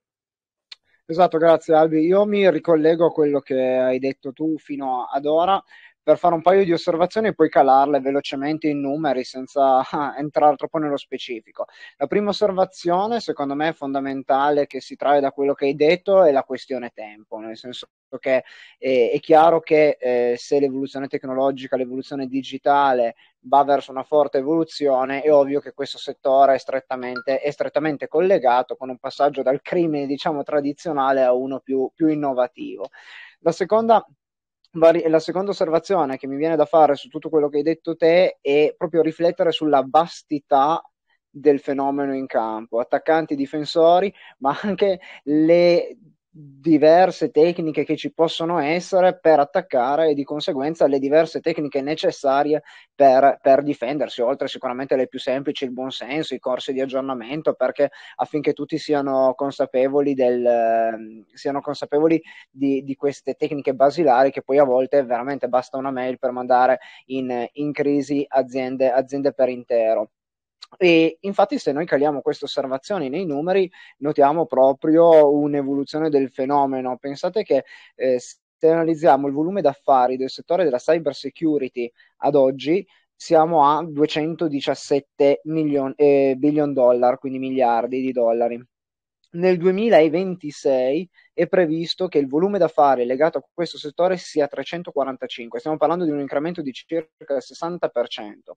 Esatto, 1.07 1.39
grazie 1.39 1.75
Albi. 1.75 2.05
Io 2.05 2.27
mi 2.27 2.49
ricollego 2.51 3.07
a 3.07 3.11
quello 3.11 3.41
che 3.41 3.59
hai 3.59 3.99
detto 3.99 4.33
tu 4.35 4.59
fino 4.59 5.07
ad 5.07 5.25
ora 5.25 5.63
per 6.09 6.17
fare 6.17 6.35
un 6.35 6.41
paio 6.41 6.65
di 6.65 6.73
osservazioni 6.73 7.29
e 7.29 7.35
poi 7.35 7.51
calarle 7.51 8.01
velocemente 8.01 8.67
in 8.67 8.81
numeri 8.81 9.25
senza 9.25 9.85
entrare 10.17 10.57
troppo 10.57 10.79
nello 10.79 10.97
specifico. 10.97 11.67
La 11.99 12.07
prima 12.07 12.31
osservazione, 12.31 13.21
secondo 13.21 13.55
me, 13.55 13.69
è 13.69 13.73
fondamentale 13.75 14.67
che 14.67 14.81
si 14.81 14.97
trae 14.97 15.21
da 15.21 15.33
quello 15.33 15.53
che 15.53 15.67
hai 15.67 15.75
detto 15.75 16.25
è 16.25 16.33
la 16.33 16.45
questione 16.45 16.93
tempo, 16.95 17.37
nel 17.37 17.59
senso 17.59 17.89
che 18.19 18.43
eh, 18.79 19.11
è 19.13 19.21
chiaro 19.21 19.61
che 19.61 19.99
eh, 20.01 20.37
se 20.39 20.59
l'evoluzione 20.59 21.09
tecnologica, 21.09 21.77
l'evoluzione 21.77 22.27
digitale 22.27 23.17
va 23.41 23.63
verso 23.65 23.91
una 23.91 24.03
forte 24.03 24.39
evoluzione, 24.39 25.21
è 25.21 25.31
ovvio 25.31 25.61
che 25.61 25.75
questo 25.75 25.99
settore 25.99 26.55
è 26.55 26.59
strettamente, 26.59 27.39
è 27.39 27.51
strettamente 27.51 28.09
collegato 28.09 28.77
con 28.77 28.89
un 28.89 28.97
passaggio 28.97 29.43
dal 29.43 29.61
crimine, 29.61 30.07
diciamo, 30.07 30.43
tradizionale 30.43 31.23
a 31.23 31.35
uno 31.35 31.61
più, 31.61 31.91
più 31.95 32.09
innovativo. 32.09 32.89
La 33.41 33.53
seconda 33.53 34.03
la 34.73 35.19
seconda 35.19 35.51
osservazione 35.51 36.17
che 36.17 36.27
mi 36.27 36.37
viene 36.37 36.57
da 36.57 36.65
fare 36.67 36.95
su 36.95 37.09
tutto 37.09 37.29
quello 37.31 37.49
che 37.49 37.59
hai 37.59 37.63
detto 37.63 37.97
te 37.97 38.39
è 38.41 38.75
proprio 38.77 39.03
riflettere 39.03 39.51
sulla 39.51 39.85
vastità 39.89 40.83
del 41.31 41.61
fenomeno 41.61 42.15
in 42.15 42.27
campo, 42.27 42.81
attaccanti, 42.81 43.35
difensori, 43.35 44.13
ma 44.39 44.59
anche 44.63 45.01
le 45.25 45.97
diverse 46.41 47.31
tecniche 47.31 47.85
che 47.85 47.97
ci 47.97 48.13
possono 48.13 48.61
essere 48.61 49.19
per 49.19 49.41
attaccare 49.41 50.11
e 50.11 50.15
di 50.15 50.23
conseguenza 50.23 50.87
le 50.87 51.01
diverse 51.01 51.41
tecniche 51.41 51.83
necessarie 51.83 52.63
per, 52.95 53.41
per 53.43 53.63
difendersi, 53.65 54.21
oltre 54.21 54.47
sicuramente 54.47 54.95
le 54.95 55.09
più 55.09 55.19
semplici, 55.19 55.65
il 55.65 55.73
buonsenso, 55.73 56.35
i 56.35 56.39
corsi 56.39 56.73
di 56.73 56.81
aggiornamento, 56.81 57.55
perché 57.55 57.91
affinché 58.17 58.53
tutti 58.53 58.79
siano 58.79 59.35
consapevoli, 59.35 60.15
del, 60.15 61.25
siano 61.33 61.61
consapevoli 61.61 62.23
di, 62.51 62.85
di, 62.85 62.95
queste 62.95 63.35
tecniche 63.35 63.75
basilari 63.75 64.31
che 64.31 64.43
poi 64.43 64.59
a 64.59 64.65
volte 64.65 65.03
veramente 65.03 65.49
basta 65.49 65.77
una 65.77 65.91
mail 65.91 66.19
per 66.19 66.31
mandare 66.31 66.79
in, 67.07 67.49
in 67.55 67.73
crisi 67.73 68.25
aziende, 68.29 68.91
aziende 68.93 69.33
per 69.33 69.49
intero. 69.49 70.11
E 70.77 71.19
infatti, 71.21 71.59
se 71.59 71.73
noi 71.73 71.87
caliamo 71.87 72.21
queste 72.21 72.45
osservazioni 72.45 73.09
nei 73.09 73.25
numeri, 73.25 73.71
notiamo 73.99 74.47
proprio 74.47 75.33
un'evoluzione 75.33 76.11
del 76.11 76.31
fenomeno. 76.31 76.97
Pensate 76.99 77.43
che 77.43 77.65
eh, 77.95 78.19
se 78.21 78.69
analizziamo 78.69 79.27
il 79.27 79.33
volume 79.33 79.63
d'affari 79.63 80.17
del 80.17 80.31
settore 80.31 80.65
della 80.65 80.79
cyber 80.79 81.15
security 81.15 81.91
ad 82.19 82.35
oggi, 82.35 82.87
siamo 83.15 83.65
a 83.65 83.85
217 83.85 85.41
milioni, 85.45 85.95
eh, 85.97 86.35
billion 86.37 86.73
dollar, 86.73 87.19
quindi 87.19 87.39
miliardi 87.39 88.01
di 88.01 88.13
dollari. 88.13 88.63
Nel 89.31 89.59
2026 89.59 91.09
è 91.35 91.47
previsto 91.49 92.09
che 92.09 92.19
il 92.19 92.29
volume 92.29 92.59
d'affari 92.59 93.05
legato 93.05 93.39
a 93.39 93.47
questo 93.53 93.77
settore 93.79 94.17
sia 94.17 94.47
345, 94.47 95.59
stiamo 95.59 95.77
parlando 95.77 96.05
di 96.05 96.11
un 96.11 96.21
incremento 96.21 96.63
di 96.63 96.73
circa 96.73 97.35
il 97.35 97.43
60%. 97.43 98.57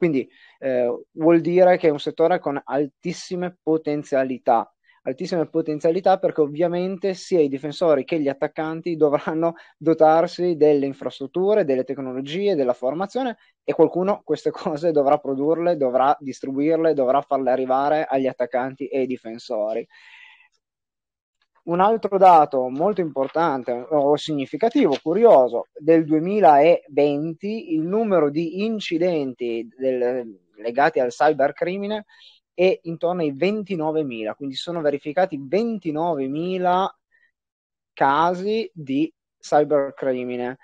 Quindi 0.00 0.26
eh, 0.60 1.04
vuol 1.10 1.42
dire 1.42 1.76
che 1.76 1.88
è 1.88 1.90
un 1.90 2.00
settore 2.00 2.38
con 2.38 2.58
altissime 2.64 3.58
potenzialità, 3.62 4.74
altissime 5.02 5.46
potenzialità 5.46 6.18
perché 6.18 6.40
ovviamente 6.40 7.12
sia 7.12 7.40
i 7.40 7.48
difensori 7.48 8.04
che 8.04 8.18
gli 8.18 8.28
attaccanti 8.28 8.96
dovranno 8.96 9.56
dotarsi 9.76 10.56
delle 10.56 10.86
infrastrutture, 10.86 11.66
delle 11.66 11.84
tecnologie, 11.84 12.54
della 12.54 12.72
formazione 12.72 13.36
e 13.62 13.74
qualcuno 13.74 14.22
queste 14.24 14.50
cose 14.50 14.90
dovrà 14.90 15.18
produrle, 15.18 15.76
dovrà 15.76 16.16
distribuirle, 16.18 16.94
dovrà 16.94 17.20
farle 17.20 17.50
arrivare 17.50 18.06
agli 18.08 18.26
attaccanti 18.26 18.86
e 18.86 19.00
ai 19.00 19.06
difensori. 19.06 19.86
Un 21.70 21.78
altro 21.78 22.18
dato 22.18 22.68
molto 22.68 23.00
importante 23.00 23.70
o 23.70 24.16
significativo, 24.16 24.98
curioso, 25.00 25.68
del 25.72 26.04
2020 26.04 27.74
il 27.74 27.82
numero 27.82 28.28
di 28.28 28.64
incidenti 28.64 29.68
del, 29.78 30.36
legati 30.56 30.98
al 30.98 31.10
cybercrimine 31.10 32.06
è 32.52 32.76
intorno 32.82 33.20
ai 33.20 33.32
29.000, 33.32 34.34
quindi 34.34 34.56
sono 34.56 34.80
verificati 34.80 35.38
29.000 35.38 36.88
casi 37.92 38.68
di 38.74 39.12
cybercrimine 39.38 40.58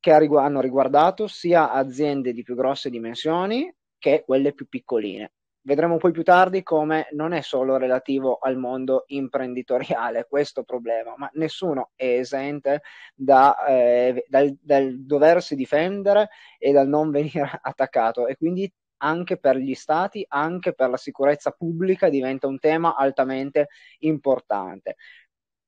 che 0.00 0.10
hanno 0.10 0.60
riguardato 0.62 1.26
sia 1.26 1.70
aziende 1.70 2.32
di 2.32 2.42
più 2.42 2.54
grosse 2.54 2.88
dimensioni 2.88 3.70
che 3.98 4.22
quelle 4.24 4.54
più 4.54 4.66
piccoline 4.66 5.32
vedremo 5.62 5.96
poi 5.98 6.12
più 6.12 6.22
tardi 6.22 6.62
come 6.62 7.08
non 7.12 7.32
è 7.32 7.40
solo 7.42 7.76
relativo 7.76 8.38
al 8.38 8.56
mondo 8.56 9.04
imprenditoriale 9.08 10.26
questo 10.28 10.62
problema, 10.64 11.14
ma 11.16 11.30
nessuno 11.34 11.90
è 11.94 12.06
esente 12.06 12.82
da, 13.14 13.64
eh, 13.66 14.24
dal, 14.28 14.56
dal, 14.60 14.98
doversi 15.00 15.54
difendere 15.54 16.30
e 16.58 16.72
dal 16.72 16.88
non 16.88 17.10
venire 17.12 17.58
attaccato 17.62 18.26
e 18.26 18.36
quindi 18.36 18.72
anche 19.02 19.38
per 19.38 19.56
gli 19.56 19.74
stati, 19.74 20.24
anche 20.28 20.74
per 20.74 20.90
la 20.90 20.96
sicurezza 20.96 21.52
pubblica 21.52 22.08
diventa 22.08 22.46
un 22.46 22.58
tema 22.58 22.96
altamente 22.96 23.68
importante. 24.00 24.96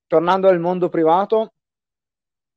Tornando 0.06 0.49
al 0.49 0.61
mondo 0.61 0.88
privato, 0.90 1.54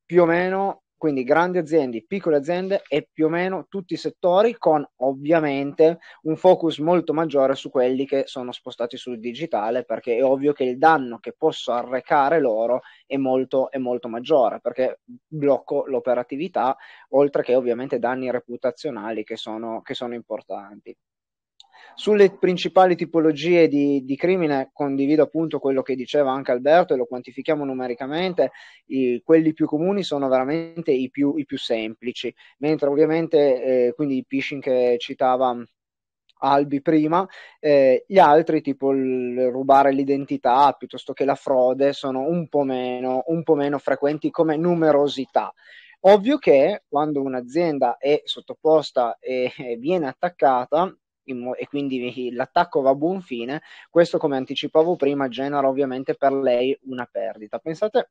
più 0.05 0.21
o 0.21 0.25
meno 0.25 0.83
quindi 1.05 1.23
grandi 1.23 1.59
aziende, 1.59 2.03
piccole 2.03 2.37
aziende 2.37 2.81
e 2.87 3.07
più 3.13 3.27
o 3.27 3.29
meno 3.29 3.67
tutti 3.69 3.93
i 3.93 3.97
settori 3.97 4.57
con 4.57 4.83
ovviamente 5.01 5.99
un 6.23 6.35
focus 6.35 6.79
molto 6.79 7.13
maggiore 7.13 7.53
su 7.53 7.69
quelli 7.69 8.07
che 8.07 8.23
sono 8.25 8.51
spostati 8.51 8.97
sul 8.97 9.19
digitale 9.19 9.83
perché 9.83 10.17
è 10.17 10.23
ovvio 10.23 10.51
che 10.51 10.63
il 10.63 10.79
danno 10.79 11.19
che 11.19 11.33
posso 11.37 11.73
arrecare 11.73 12.39
loro 12.39 12.81
è 13.05 13.17
molto, 13.17 13.69
è 13.69 13.77
molto 13.77 14.07
maggiore 14.07 14.59
perché 14.59 15.01
blocco 15.27 15.85
l'operatività 15.85 16.75
oltre 17.09 17.43
che 17.43 17.53
ovviamente 17.55 17.99
danni 17.99 18.31
reputazionali 18.31 19.23
che 19.23 19.35
sono, 19.35 19.83
che 19.83 19.93
sono 19.93 20.15
importanti. 20.15 20.97
Sulle 21.95 22.31
principali 22.31 22.95
tipologie 22.95 23.67
di, 23.67 24.03
di, 24.03 24.15
crimine 24.15 24.69
condivido 24.73 25.23
appunto 25.23 25.59
quello 25.59 25.81
che 25.81 25.95
diceva 25.95 26.31
anche 26.31 26.51
Alberto 26.51 26.93
e 26.93 26.97
lo 26.97 27.05
quantifichiamo 27.05 27.63
numericamente, 27.63 28.51
I, 28.87 29.21
quelli 29.23 29.53
più 29.53 29.65
comuni 29.65 30.03
sono 30.03 30.27
veramente 30.27 30.91
i 30.91 31.09
più, 31.09 31.35
i 31.37 31.45
più 31.45 31.57
semplici, 31.57 32.33
mentre 32.59 32.89
ovviamente 32.89 33.87
eh, 33.87 33.93
quindi 33.93 34.17
i 34.17 34.25
phishing 34.25 34.61
che 34.61 34.95
citava 34.99 35.55
Albi 36.39 36.81
prima, 36.81 37.27
eh, 37.59 38.03
gli 38.07 38.19
altri 38.19 38.61
tipo 38.61 38.91
il 38.91 39.49
rubare 39.49 39.91
l'identità 39.91 40.71
piuttosto 40.73 41.13
che 41.13 41.25
la 41.25 41.35
frode 41.35 41.93
sono 41.93 42.21
un 42.27 42.47
po' 42.49 42.63
meno, 42.63 43.23
un 43.27 43.43
po 43.43 43.55
meno 43.55 43.77
frequenti 43.79 44.29
come 44.29 44.57
numerosità. 44.57 45.53
Ovvio 46.01 46.37
che 46.37 46.83
quando 46.87 47.21
un'azienda 47.21 47.97
è 47.97 48.21
sottoposta 48.25 49.17
e 49.19 49.51
viene 49.79 50.07
attaccata, 50.07 50.95
e 51.25 51.67
quindi 51.67 52.31
l'attacco 52.31 52.81
va 52.81 52.91
a 52.91 52.95
buon 52.95 53.21
fine, 53.21 53.61
questo 53.89 54.17
come 54.17 54.37
anticipavo 54.37 54.95
prima 54.95 55.27
genera 55.27 55.67
ovviamente 55.67 56.15
per 56.15 56.33
lei 56.33 56.77
una 56.83 57.07
perdita. 57.11 57.59
Pensate 57.59 58.09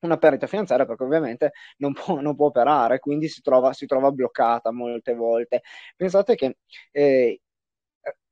una 0.00 0.16
perdita 0.16 0.46
finanziaria 0.46 0.86
perché 0.86 1.02
ovviamente 1.04 1.52
non 1.78 1.92
può, 1.92 2.20
non 2.20 2.36
può 2.36 2.46
operare, 2.46 2.98
quindi 2.98 3.28
si 3.28 3.40
trova, 3.40 3.72
si 3.72 3.86
trova, 3.86 4.10
bloccata 4.12 4.70
molte 4.72 5.14
volte. 5.14 5.62
Pensate 5.96 6.34
che 6.34 6.58
eh, 6.92 7.40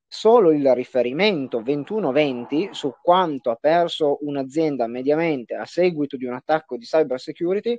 solo 0.08 0.52
il 0.52 0.72
riferimento 0.74 1.60
21-20 1.60 2.70
su 2.70 2.94
quanto 3.02 3.50
ha 3.50 3.56
perso 3.56 4.18
un'azienda 4.22 4.86
mediamente 4.86 5.54
a 5.54 5.64
seguito 5.64 6.16
di 6.16 6.24
un 6.24 6.34
attacco 6.34 6.76
di 6.76 6.84
cyber 6.84 7.18
security 7.20 7.78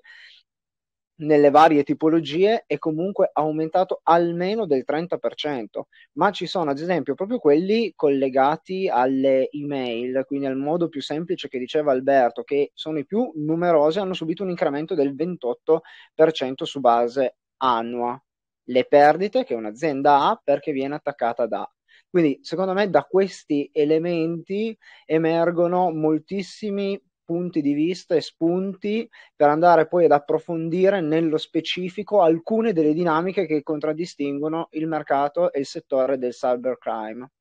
nelle 1.18 1.50
varie 1.50 1.84
tipologie 1.84 2.64
è 2.68 2.78
comunque 2.78 3.30
aumentato 3.34 4.02
almeno 4.04 4.66
del 4.66 4.84
30%, 4.86 5.82
ma 6.14 6.32
ci 6.32 6.46
sono 6.46 6.72
ad 6.72 6.80
esempio 6.80 7.16
proprio 7.16 7.40
quelli 7.40 7.94
collegati 7.96 8.88
alle 8.90 9.50
email, 9.52 10.24
quindi 10.26 10.46
al 10.46 10.58
modo 10.58 10.90
più 10.90 11.02
semplice 11.02 11.48
che 11.48 11.60
diceva 11.60 11.92
Alberto, 11.92 12.44
che 12.44 12.72
sono 12.74 13.00
i 13.00 13.06
più 13.06 13.32
numerosi, 13.36 14.00
hanno 14.00 14.14
subito 14.14 14.44
un 14.44 14.50
incremento 14.50 14.94
del 14.94 15.16
28% 15.16 16.64
su 16.64 16.80
base 16.80 17.38
annua. 17.58 18.22
Le 18.70 18.86
perdite 18.86 19.46
che 19.46 19.54
un'azienda 19.56 20.28
ha 20.28 20.42
perché 20.44 20.72
viene 20.72 20.96
attaccata 20.96 21.48
da 21.48 21.70
quindi, 22.10 22.40
secondo 22.42 22.74
me, 22.74 22.90
da 22.90 23.04
questi 23.04 23.70
elementi 23.74 24.76
emergono 25.06 25.92
moltissimi 25.92 27.00
punti 27.28 27.62
di 27.62 27.74
vista 27.74 28.16
e 28.16 28.22
spunti 28.22 29.08
per 29.36 29.50
andare 29.50 29.86
poi 29.86 30.06
ad 30.06 30.12
approfondire 30.12 31.02
nello 31.02 31.38
specifico 31.38 32.22
alcune 32.22 32.72
delle 32.72 32.94
dinamiche 32.94 33.46
che 33.46 33.64
contraddistinguono 33.64 34.70
il 34.72 34.88
mercato 34.88 35.52
e 35.52 35.60
il 35.60 35.66
settore 35.66 36.18
del 36.18 36.32
cybercrime. 36.32 37.32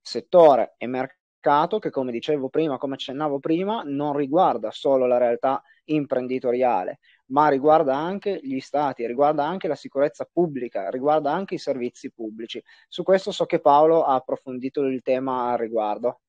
Settore 0.00 0.74
e 0.78 0.86
mercato 0.86 1.80
che, 1.80 1.90
come 1.90 2.12
dicevo 2.12 2.48
prima, 2.48 2.78
come 2.78 2.94
accennavo 2.94 3.40
prima, 3.40 3.82
non 3.84 4.16
riguarda 4.16 4.70
solo 4.70 5.06
la 5.06 5.18
realtà 5.18 5.60
imprenditoriale, 5.86 7.00
ma 7.26 7.48
riguarda 7.48 7.96
anche 7.96 8.38
gli 8.40 8.60
stati, 8.60 9.08
riguarda 9.08 9.44
anche 9.44 9.66
la 9.66 9.74
sicurezza 9.74 10.24
pubblica, 10.32 10.88
riguarda 10.88 11.32
anche 11.32 11.56
i 11.56 11.58
servizi 11.58 12.12
pubblici. 12.12 12.62
Su 12.88 13.02
questo 13.02 13.32
so 13.32 13.44
che 13.44 13.58
Paolo 13.58 14.04
ha 14.04 14.14
approfondito 14.14 14.82
il 14.82 15.02
tema 15.02 15.50
al 15.50 15.58
riguardo. 15.58 16.20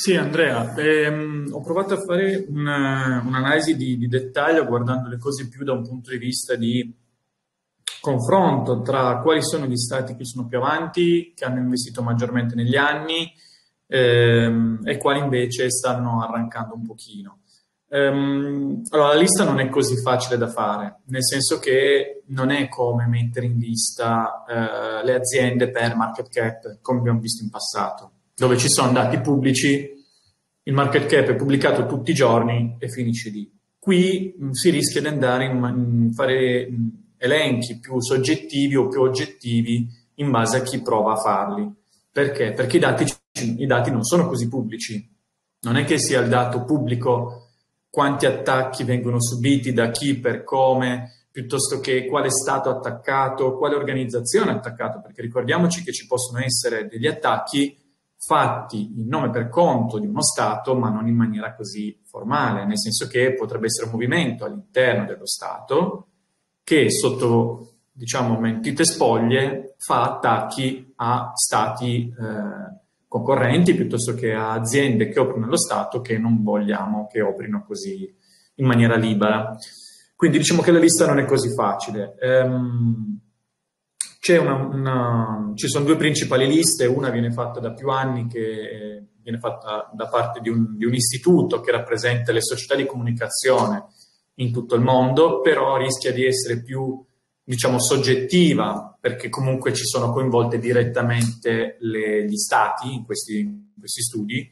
Sì, 0.00 0.14
Andrea, 0.14 0.76
ehm, 0.76 1.48
ho 1.50 1.60
provato 1.60 1.94
a 1.94 2.00
fare 2.00 2.46
una, 2.50 3.20
un'analisi 3.26 3.76
di, 3.76 3.98
di, 3.98 4.06
dettaglio 4.06 4.64
guardando 4.64 5.08
le 5.08 5.18
cose 5.18 5.48
più 5.48 5.64
da 5.64 5.72
un 5.72 5.82
punto 5.82 6.10
di 6.10 6.18
vista 6.18 6.54
di 6.54 6.96
confronto 8.00 8.80
tra 8.82 9.18
quali 9.18 9.42
sono 9.42 9.66
gli 9.66 9.76
stati 9.76 10.14
che 10.14 10.24
sono 10.24 10.46
più 10.46 10.58
avanti, 10.58 11.32
che 11.34 11.44
hanno 11.44 11.58
investito 11.58 12.04
maggiormente 12.04 12.54
negli 12.54 12.76
anni 12.76 13.28
ehm, 13.88 14.82
e 14.84 14.98
quali 14.98 15.18
invece 15.18 15.68
stanno 15.68 16.22
arrancando 16.22 16.76
un 16.76 16.86
pochino. 16.86 17.40
Ehm, 17.88 18.82
allora, 18.90 19.14
la 19.14 19.20
lista 19.20 19.42
non 19.42 19.58
è 19.58 19.68
così 19.68 20.00
facile 20.00 20.36
da 20.36 20.46
fare, 20.46 21.00
nel 21.06 21.24
senso 21.24 21.58
che 21.58 22.22
non 22.26 22.50
è 22.50 22.68
come 22.68 23.08
mettere 23.08 23.46
in 23.46 23.58
lista 23.58 24.44
eh, 24.46 25.04
le 25.04 25.14
aziende 25.16 25.72
per 25.72 25.96
market 25.96 26.28
cap, 26.28 26.78
come 26.82 27.00
abbiamo 27.00 27.18
visto 27.18 27.42
in 27.42 27.50
passato 27.50 28.12
dove 28.38 28.56
ci 28.56 28.68
sono 28.68 28.92
dati 28.92 29.18
pubblici, 29.18 29.96
il 30.62 30.72
market 30.72 31.06
cap 31.06 31.26
è 31.26 31.34
pubblicato 31.34 31.86
tutti 31.86 32.12
i 32.12 32.14
giorni 32.14 32.76
e 32.78 32.88
finisce 32.88 33.30
lì. 33.30 33.50
Qui 33.78 34.34
mh, 34.38 34.50
si 34.50 34.70
rischia 34.70 35.00
di 35.00 35.08
andare 35.08 35.46
a 35.46 35.74
fare 36.14 36.70
mh, 36.70 37.14
elenchi 37.18 37.78
più 37.80 38.00
soggettivi 38.00 38.76
o 38.76 38.86
più 38.86 39.00
oggettivi 39.00 39.88
in 40.14 40.30
base 40.30 40.58
a 40.58 40.62
chi 40.62 40.80
prova 40.82 41.14
a 41.14 41.16
farli. 41.16 41.68
Perché? 42.12 42.52
Perché 42.52 42.76
i 42.76 42.80
dati, 42.80 43.04
i 43.58 43.66
dati 43.66 43.90
non 43.90 44.04
sono 44.04 44.28
così 44.28 44.48
pubblici. 44.48 45.16
Non 45.60 45.76
è 45.76 45.84
che 45.84 45.98
sia 45.98 46.20
il 46.20 46.28
dato 46.28 46.64
pubblico 46.64 47.48
quanti 47.90 48.26
attacchi 48.26 48.84
vengono 48.84 49.20
subiti 49.20 49.72
da 49.72 49.90
chi, 49.90 50.18
per 50.18 50.44
come, 50.44 51.26
piuttosto 51.32 51.80
che 51.80 52.06
quale 52.06 52.30
stato 52.30 52.70
attaccato, 52.70 53.56
quale 53.56 53.74
organizzazione 53.74 54.52
attaccato, 54.52 55.00
perché 55.00 55.22
ricordiamoci 55.22 55.82
che 55.82 55.92
ci 55.92 56.06
possono 56.06 56.40
essere 56.40 56.86
degli 56.86 57.06
attacchi 57.06 57.76
fatti 58.28 58.92
in 59.00 59.08
nome 59.08 59.30
per 59.30 59.48
conto 59.48 59.98
di 59.98 60.06
uno 60.06 60.20
Stato, 60.20 60.74
ma 60.74 60.90
non 60.90 61.08
in 61.08 61.16
maniera 61.16 61.54
così 61.54 61.98
formale, 62.04 62.66
nel 62.66 62.78
senso 62.78 63.06
che 63.06 63.32
potrebbe 63.32 63.66
essere 63.66 63.86
un 63.86 63.92
movimento 63.92 64.44
all'interno 64.44 65.06
dello 65.06 65.26
Stato 65.26 66.08
che 66.62 66.90
sotto, 66.90 67.76
diciamo, 67.90 68.38
mentite 68.38 68.84
spoglie 68.84 69.76
fa 69.78 70.02
attacchi 70.02 70.92
a 70.96 71.30
stati 71.32 72.08
eh, 72.08 72.76
concorrenti 73.08 73.74
piuttosto 73.74 74.12
che 74.12 74.34
a 74.34 74.52
aziende 74.52 75.08
che 75.08 75.20
operano 75.20 75.44
nello 75.44 75.56
Stato 75.56 76.02
che 76.02 76.18
non 76.18 76.42
vogliamo 76.42 77.06
che 77.10 77.22
operino 77.22 77.64
così 77.64 78.14
in 78.56 78.66
maniera 78.66 78.96
libera. 78.96 79.56
Quindi 80.14 80.36
diciamo 80.36 80.60
che 80.60 80.72
la 80.72 80.78
lista 80.78 81.06
non 81.06 81.18
è 81.18 81.24
così 81.24 81.54
facile. 81.54 82.14
Um, 82.20 83.18
una, 84.38 84.54
una, 84.54 85.52
ci 85.54 85.68
sono 85.68 85.84
due 85.84 85.96
principali 85.96 86.46
liste, 86.46 86.86
una 86.86 87.10
viene 87.10 87.30
fatta 87.30 87.60
da 87.60 87.72
più 87.72 87.88
anni, 87.88 88.26
che 88.26 89.06
viene 89.22 89.38
fatta 89.38 89.90
da 89.94 90.08
parte 90.08 90.40
di 90.40 90.48
un, 90.48 90.76
di 90.76 90.84
un 90.84 90.94
istituto 90.94 91.60
che 91.60 91.70
rappresenta 91.70 92.32
le 92.32 92.42
società 92.42 92.74
di 92.74 92.86
comunicazione 92.86 93.86
in 94.36 94.52
tutto 94.52 94.74
il 94.74 94.82
mondo, 94.82 95.40
però 95.40 95.76
rischia 95.76 96.12
di 96.12 96.24
essere 96.24 96.62
più, 96.62 97.04
diciamo, 97.42 97.78
soggettiva, 97.78 98.96
perché 99.00 99.28
comunque 99.28 99.72
ci 99.72 99.84
sono 99.84 100.12
coinvolte 100.12 100.58
direttamente 100.58 101.76
le, 101.80 102.24
gli 102.24 102.36
stati 102.36 102.94
in 102.94 103.04
questi, 103.04 103.38
in 103.40 103.78
questi, 103.78 104.02
studi. 104.02 104.50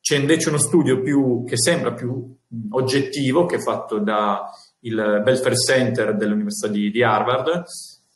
C'è 0.00 0.16
invece 0.16 0.48
uno 0.48 0.58
studio 0.58 1.00
più, 1.00 1.44
che 1.46 1.56
sembra 1.56 1.92
più 1.92 2.34
oggettivo, 2.70 3.46
che 3.46 3.56
è 3.56 3.60
fatto 3.60 3.98
dal 3.98 4.50
Belfair 4.80 5.56
Center 5.56 6.16
dell'Università 6.16 6.68
di, 6.72 6.90
di 6.90 7.02
Harvard, 7.02 7.64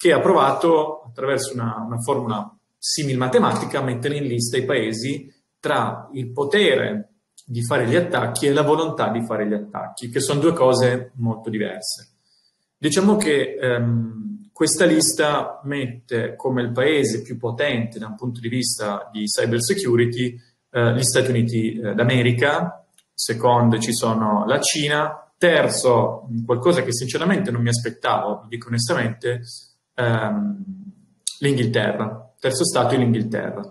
che 0.02 0.12
ha 0.12 0.18
provato 0.18 1.02
attraverso 1.02 1.54
una, 1.54 1.76
una 1.86 2.00
formula 2.00 2.52
simil 2.76 3.16
matematica 3.16 3.78
a 3.78 3.84
mettere 3.84 4.16
in 4.16 4.24
lista 4.24 4.56
i 4.56 4.64
paesi 4.64 5.32
tra 5.60 6.08
il 6.14 6.32
potere 6.32 7.10
di 7.46 7.62
fare 7.62 7.86
gli 7.86 7.94
attacchi 7.94 8.46
e 8.46 8.52
la 8.52 8.62
volontà 8.62 9.12
di 9.12 9.24
fare 9.24 9.46
gli 9.46 9.52
attacchi, 9.52 10.10
che 10.10 10.18
sono 10.18 10.40
due 10.40 10.54
cose 10.54 11.12
molto 11.18 11.50
diverse. 11.50 12.16
Diciamo 12.76 13.16
che 13.16 13.56
ehm, 13.60 14.50
questa 14.52 14.86
lista 14.86 15.60
mette 15.62 16.34
come 16.34 16.62
il 16.62 16.72
paese 16.72 17.22
più 17.22 17.38
potente 17.38 18.00
da 18.00 18.08
un 18.08 18.16
punto 18.16 18.40
di 18.40 18.48
vista 18.48 19.08
di 19.12 19.26
cyber 19.26 19.62
security 19.62 20.36
eh, 20.70 20.94
gli 20.94 21.02
Stati 21.04 21.30
Uniti 21.30 21.78
eh, 21.78 21.94
d'America, 21.94 22.84
secondo 23.14 23.78
ci 23.78 23.92
sono 23.92 24.46
la 24.46 24.58
Cina, 24.60 25.32
terzo, 25.38 26.28
qualcosa 26.44 26.82
che 26.82 26.92
sinceramente 26.92 27.52
non 27.52 27.62
mi 27.62 27.68
aspettavo, 27.68 28.46
dico 28.48 28.66
onestamente, 28.66 29.42
ehm, 29.94 30.64
l'Inghilterra, 31.40 32.34
terzo 32.38 32.64
stato 32.64 32.94
è 32.94 32.98
l'Inghilterra. 32.98 33.62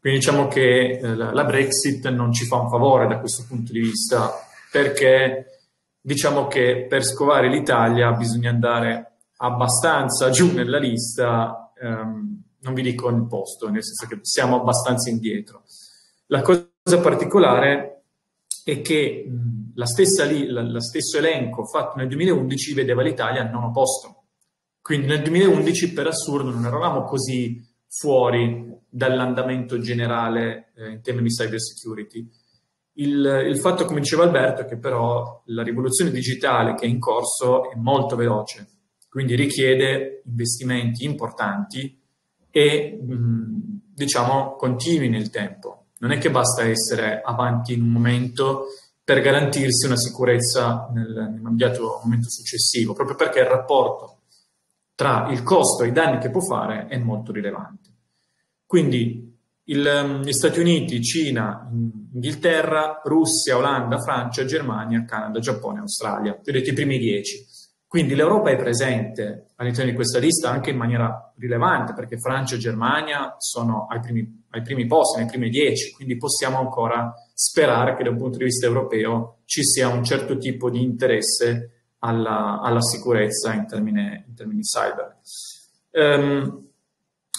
Quindi 0.00 0.18
diciamo 0.20 0.48
che 0.48 0.98
eh, 0.98 1.14
la 1.14 1.44
Brexit 1.44 2.08
non 2.08 2.32
ci 2.32 2.46
fa 2.46 2.56
un 2.56 2.68
favore 2.68 3.06
da 3.06 3.18
questo 3.18 3.44
punto 3.46 3.72
di 3.72 3.80
vista, 3.80 4.32
perché 4.70 5.60
diciamo 6.00 6.46
che 6.46 6.86
per 6.88 7.04
scovare 7.04 7.48
l'Italia 7.48 8.12
bisogna 8.12 8.50
andare 8.50 9.12
abbastanza 9.38 10.30
giù 10.30 10.52
nella 10.52 10.78
lista 10.78 11.72
ehm, 11.80 12.42
non 12.60 12.74
vi 12.74 12.82
dico 12.82 13.08
il 13.08 13.26
posto, 13.26 13.68
nel 13.68 13.84
senso 13.84 14.06
che 14.06 14.20
siamo 14.22 14.60
abbastanza 14.60 15.10
indietro. 15.10 15.62
La 16.26 16.42
cosa 16.42 17.00
particolare 17.00 18.02
è 18.64 18.80
che 18.80 19.24
mh, 19.28 19.72
la 19.74 19.86
stessa 19.86 20.24
la, 20.24 20.62
la 20.62 20.80
stesso 20.80 21.18
elenco 21.18 21.64
fatto 21.64 21.96
nel 21.96 22.08
2011 22.08 22.74
vedeva 22.74 23.02
l'Italia 23.02 23.42
al 23.42 23.50
nono 23.50 23.70
posto. 23.70 24.17
Quindi 24.88 25.08
nel 25.08 25.20
2011 25.20 25.92
per 25.92 26.06
assurdo 26.06 26.48
non 26.48 26.64
eravamo 26.64 27.02
così 27.02 27.62
fuori 27.88 28.74
dall'andamento 28.88 29.78
generale 29.78 30.72
eh, 30.74 30.92
in 30.92 31.02
termini 31.02 31.28
di 31.28 31.34
cyber 31.34 31.60
security. 31.60 32.26
Il, 32.94 33.44
il, 33.50 33.58
fatto, 33.58 33.84
come 33.84 34.00
diceva 34.00 34.22
Alberto, 34.22 34.62
è 34.62 34.64
che 34.64 34.78
però 34.78 35.42
la 35.48 35.62
rivoluzione 35.62 36.10
digitale 36.10 36.72
che 36.72 36.86
è 36.86 36.88
in 36.88 36.98
corso 37.00 37.70
è 37.70 37.74
molto 37.74 38.16
veloce, 38.16 38.66
quindi 39.10 39.34
richiede 39.34 40.22
investimenti 40.24 41.04
importanti 41.04 42.00
e 42.50 42.98
mh, 42.98 43.80
diciamo 43.94 44.56
continui 44.56 45.10
nel 45.10 45.28
tempo. 45.28 45.88
Non 45.98 46.12
è 46.12 46.18
che 46.18 46.30
basta 46.30 46.62
essere 46.62 47.20
avanti 47.22 47.74
in 47.74 47.82
un 47.82 47.90
momento 47.90 48.68
per 49.04 49.20
garantirsi 49.20 49.84
una 49.84 49.98
sicurezza 49.98 50.88
nel, 50.94 51.28
nell'immediato 51.30 52.00
momento 52.02 52.30
successivo, 52.30 52.94
proprio 52.94 53.16
perché 53.16 53.40
il 53.40 53.46
rapporto 53.48 54.17
tra 54.98 55.28
il 55.30 55.44
costo 55.44 55.84
e 55.84 55.88
i 55.88 55.92
danni 55.92 56.18
che 56.18 56.28
può 56.28 56.40
fare 56.40 56.88
è 56.88 56.98
molto 56.98 57.30
rilevante. 57.30 57.88
Quindi 58.66 59.32
il, 59.66 60.22
gli 60.24 60.32
Stati 60.32 60.58
Uniti, 60.58 61.00
Cina, 61.00 61.70
Inghilterra, 62.12 63.00
Russia, 63.04 63.56
Olanda, 63.56 64.00
Francia, 64.00 64.44
Germania, 64.44 65.04
Canada, 65.04 65.38
Giappone, 65.38 65.78
Australia, 65.78 66.36
vedete 66.42 66.70
i 66.70 66.72
primi 66.72 66.98
dieci. 66.98 67.46
Quindi 67.86 68.16
l'Europa 68.16 68.50
è 68.50 68.56
presente 68.56 69.52
all'interno 69.54 69.90
di 69.90 69.96
questa 69.96 70.18
lista 70.18 70.50
anche 70.50 70.70
in 70.70 70.76
maniera 70.76 71.32
rilevante, 71.36 71.92
perché 71.92 72.18
Francia 72.18 72.56
e 72.56 72.58
Germania 72.58 73.36
sono 73.38 73.86
ai 73.88 74.00
primi, 74.00 74.46
ai 74.50 74.62
primi 74.62 74.84
posti, 74.86 75.20
nei 75.20 75.28
primi 75.28 75.48
dieci, 75.48 75.92
quindi 75.92 76.16
possiamo 76.16 76.58
ancora 76.58 77.14
sperare 77.32 77.94
che 77.94 78.02
da 78.02 78.10
un 78.10 78.16
punto 78.16 78.38
di 78.38 78.44
vista 78.44 78.66
europeo 78.66 79.42
ci 79.44 79.62
sia 79.62 79.86
un 79.86 80.02
certo 80.02 80.38
tipo 80.38 80.68
di 80.70 80.82
interesse 80.82 81.77
alla, 82.00 82.60
alla 82.60 82.82
sicurezza 82.82 83.52
in 83.52 83.66
termini, 83.66 84.24
in 84.26 84.34
termini 84.34 84.60
cyber. 84.62 85.16
Um, 85.90 86.66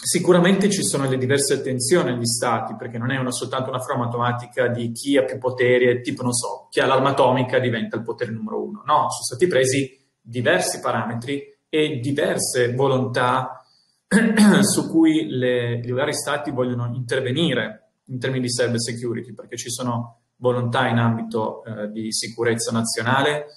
Sicuramente 0.02 0.69
ci 0.69 0.82
sono 0.82 1.10
le 1.10 1.17
diverse 1.17 1.56
attenzioni 1.56 2.12
agli 2.12 2.26
stati, 2.26 2.74
perché 2.78 2.98
non 2.98 3.12
è 3.12 3.17
una, 3.17 3.32
soltanto 3.32 3.69
una 3.69 3.82
forma 3.82 4.06
automatica 4.06 4.69
di 4.69 4.93
chi 4.93 5.17
ha 5.17 5.26
più 5.26 5.38
poteri, 5.38 6.02
tipo, 6.02 6.24
non 6.24 6.32
so, 6.32 6.67
chi 6.69 6.80
ha 6.80 6.86
l'arma 6.86 7.10
atomica 7.10 7.60
diventa 7.60 7.98
il 7.98 8.04
potere 8.04 8.32
numero 8.32 8.63
uno. 8.63 8.82
No, 8.86 9.10
sono 9.10 9.24
stati 9.24 9.48
presi 9.48 10.00
diversi 10.22 10.80
parametri 10.80 11.43
e 11.67 12.00
diverse 12.00 12.74
volontà 12.74 13.62
su 14.62 14.89
cui 14.89 15.28
le, 15.28 15.82
i 15.84 15.91
vari 15.91 16.13
stati 16.13 16.50
vogliono 16.52 16.93
intervenire 16.93 17.91
in 18.06 18.19
termini 18.19 18.45
di 18.45 18.54
cyber 18.54 18.80
security, 18.80 19.34
perché 19.34 19.58
ci 19.58 19.69
sono 19.69 20.22
volontà 20.38 20.88
in 20.88 20.98
ambito 20.98 21.62
eh, 21.65 21.91
di 21.91 22.13
sicurezza 22.13 22.72
nazionale, 22.72 23.48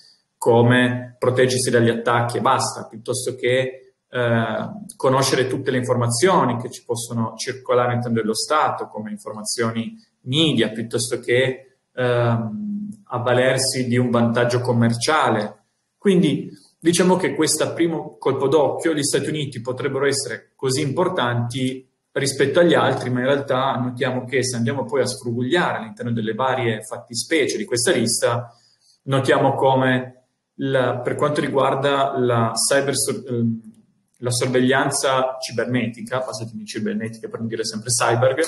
come 0.42 1.14
proteggersi 1.20 1.70
dagli 1.70 1.88
attacchi 1.88 2.38
e 2.38 2.40
basta, 2.40 2.88
piuttosto 2.88 3.36
che 3.36 3.94
eh, 4.08 4.70
conoscere 4.96 5.46
tutte 5.46 5.70
le 5.70 5.76
informazioni 5.76 6.56
che 6.56 6.68
ci 6.68 6.84
possono 6.84 7.34
circolare 7.36 7.90
all'interno 7.90 8.16
dello 8.16 8.34
Stato, 8.34 8.88
come 8.88 9.12
informazioni 9.12 9.94
media, 10.22 10.70
piuttosto 10.70 11.20
che 11.20 11.76
eh, 11.94 12.38
avvalersi 13.04 13.86
di 13.86 13.96
un 13.96 14.10
vantaggio 14.10 14.60
commerciale. 14.62 15.66
Quindi 15.96 16.50
diciamo 16.76 17.14
che 17.14 17.36
questo 17.36 17.72
primo 17.72 18.16
colpo 18.18 18.48
d'occhio, 18.48 18.94
gli 18.94 19.04
Stati 19.04 19.28
Uniti 19.28 19.60
potrebbero 19.60 20.06
essere 20.06 20.54
così 20.56 20.80
importanti 20.80 21.88
rispetto 22.10 22.58
agli 22.58 22.74
altri, 22.74 23.10
ma 23.10 23.20
in 23.20 23.26
realtà 23.26 23.76
notiamo 23.76 24.24
che 24.24 24.42
se 24.42 24.56
andiamo 24.56 24.86
poi 24.86 25.02
a 25.02 25.06
sfrugugliare 25.06 25.78
all'interno 25.78 26.10
delle 26.10 26.34
varie 26.34 26.82
fattispecie 26.82 27.56
di 27.56 27.64
questa 27.64 27.92
lista, 27.92 28.52
notiamo 29.04 29.54
come 29.54 30.16
la, 30.56 30.98
per 30.98 31.14
quanto 31.14 31.40
riguarda 31.40 32.18
la, 32.18 32.52
cyber, 32.52 32.94
ehm, 33.28 33.60
la 34.18 34.30
sorveglianza 34.30 35.36
cibernetica, 35.40 36.20
passatemi 36.20 36.64
cibernetica 36.64 37.28
per 37.28 37.40
non 37.40 37.48
dire 37.48 37.64
sempre 37.64 37.90
cyber, 37.90 38.38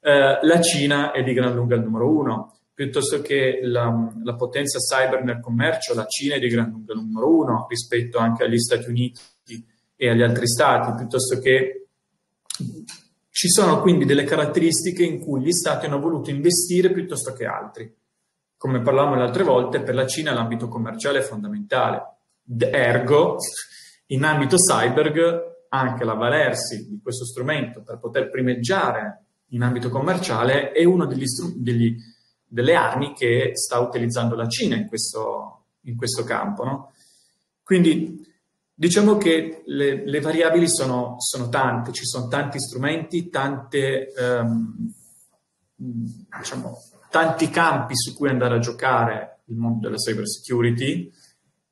eh, 0.00 0.38
la 0.42 0.60
Cina 0.60 1.12
è 1.12 1.22
di 1.22 1.32
gran 1.32 1.54
lunga 1.54 1.76
il 1.76 1.82
numero 1.82 2.10
uno 2.10 2.58
piuttosto 2.74 3.22
che 3.22 3.60
la, 3.62 4.12
la, 4.24 4.34
potenza 4.34 4.78
cyber 4.78 5.22
nel 5.22 5.40
commercio, 5.40 5.94
la 5.94 6.06
Cina 6.06 6.34
è 6.34 6.38
di 6.40 6.48
gran 6.48 6.70
lunga 6.70 6.92
numero 6.94 7.34
uno 7.34 7.66
rispetto 7.68 8.18
anche 8.18 8.42
agli 8.42 8.58
Stati 8.58 8.88
Uniti 8.88 9.22
e 9.94 10.10
agli 10.10 10.22
altri 10.22 10.48
stati, 10.48 10.92
piuttosto 10.96 11.38
che 11.38 11.86
ci 13.30 13.48
sono 13.48 13.80
quindi 13.80 14.04
delle 14.04 14.24
caratteristiche 14.24 15.04
in 15.04 15.20
cui 15.20 15.42
gli 15.42 15.52
stati 15.52 15.86
hanno 15.86 16.00
voluto 16.00 16.30
investire 16.30 16.90
piuttosto 16.90 17.32
che 17.32 17.46
altri. 17.46 17.92
Come 18.56 18.80
parlavamo 18.80 19.16
le 19.16 19.22
altre 19.22 19.42
volte, 19.42 19.82
per 19.82 19.94
la 19.94 20.06
Cina 20.06 20.32
l'ambito 20.32 20.68
commerciale 20.68 21.18
è 21.18 21.22
fondamentale. 21.22 22.02
Ergo, 22.58 23.36
in 24.06 24.24
ambito 24.24 24.56
cyber, 24.56 25.66
anche 25.68 26.04
l'avvalersi 26.04 26.88
di 26.88 27.00
questo 27.02 27.24
strumento 27.24 27.82
per 27.82 27.98
poter 27.98 28.30
primeggiare 28.30 29.24
in 29.48 29.62
ambito 29.62 29.88
commerciale 29.88 30.72
è 30.72 30.84
degli, 30.84 31.24
degli 31.56 31.96
delle 32.54 32.76
armi 32.76 33.14
che 33.14 33.50
sta 33.54 33.80
utilizzando 33.80 34.36
la 34.36 34.46
Cina 34.46 34.76
in 34.76 34.86
questo, 34.86 35.64
in 35.82 35.96
questo 35.96 36.22
campo. 36.22 36.64
No? 36.64 36.92
Quindi 37.64 38.24
diciamo 38.72 39.16
che 39.16 39.64
le, 39.66 40.06
le 40.06 40.20
variabili 40.20 40.68
sono, 40.68 41.16
sono, 41.18 41.48
tante, 41.48 41.90
ci 41.90 42.04
sono 42.04 42.28
tanti 42.28 42.60
strumenti, 42.60 43.28
tante, 43.28 44.12
um, 44.16 44.92
diciamo, 45.76 46.78
tanti 47.14 47.48
campi 47.48 47.94
su 47.94 48.12
cui 48.16 48.28
andare 48.28 48.56
a 48.56 48.58
giocare 48.58 49.42
il 49.44 49.54
mondo 49.54 49.86
della 49.86 49.98
cyber 49.98 50.26
security 50.26 51.08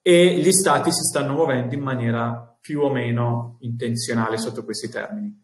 e 0.01 0.39
gli 0.39 0.53
stati 0.53 0.93
si 0.93 1.03
stanno 1.03 1.33
muovendo 1.33 1.75
in 1.75 1.81
maniera 1.81 2.57
più 2.61 2.81
o 2.81 2.93
meno 2.93 3.57
intenzionale 3.63 4.39
sotto 4.39 4.63
questi 4.63 4.89
termini 4.89 5.41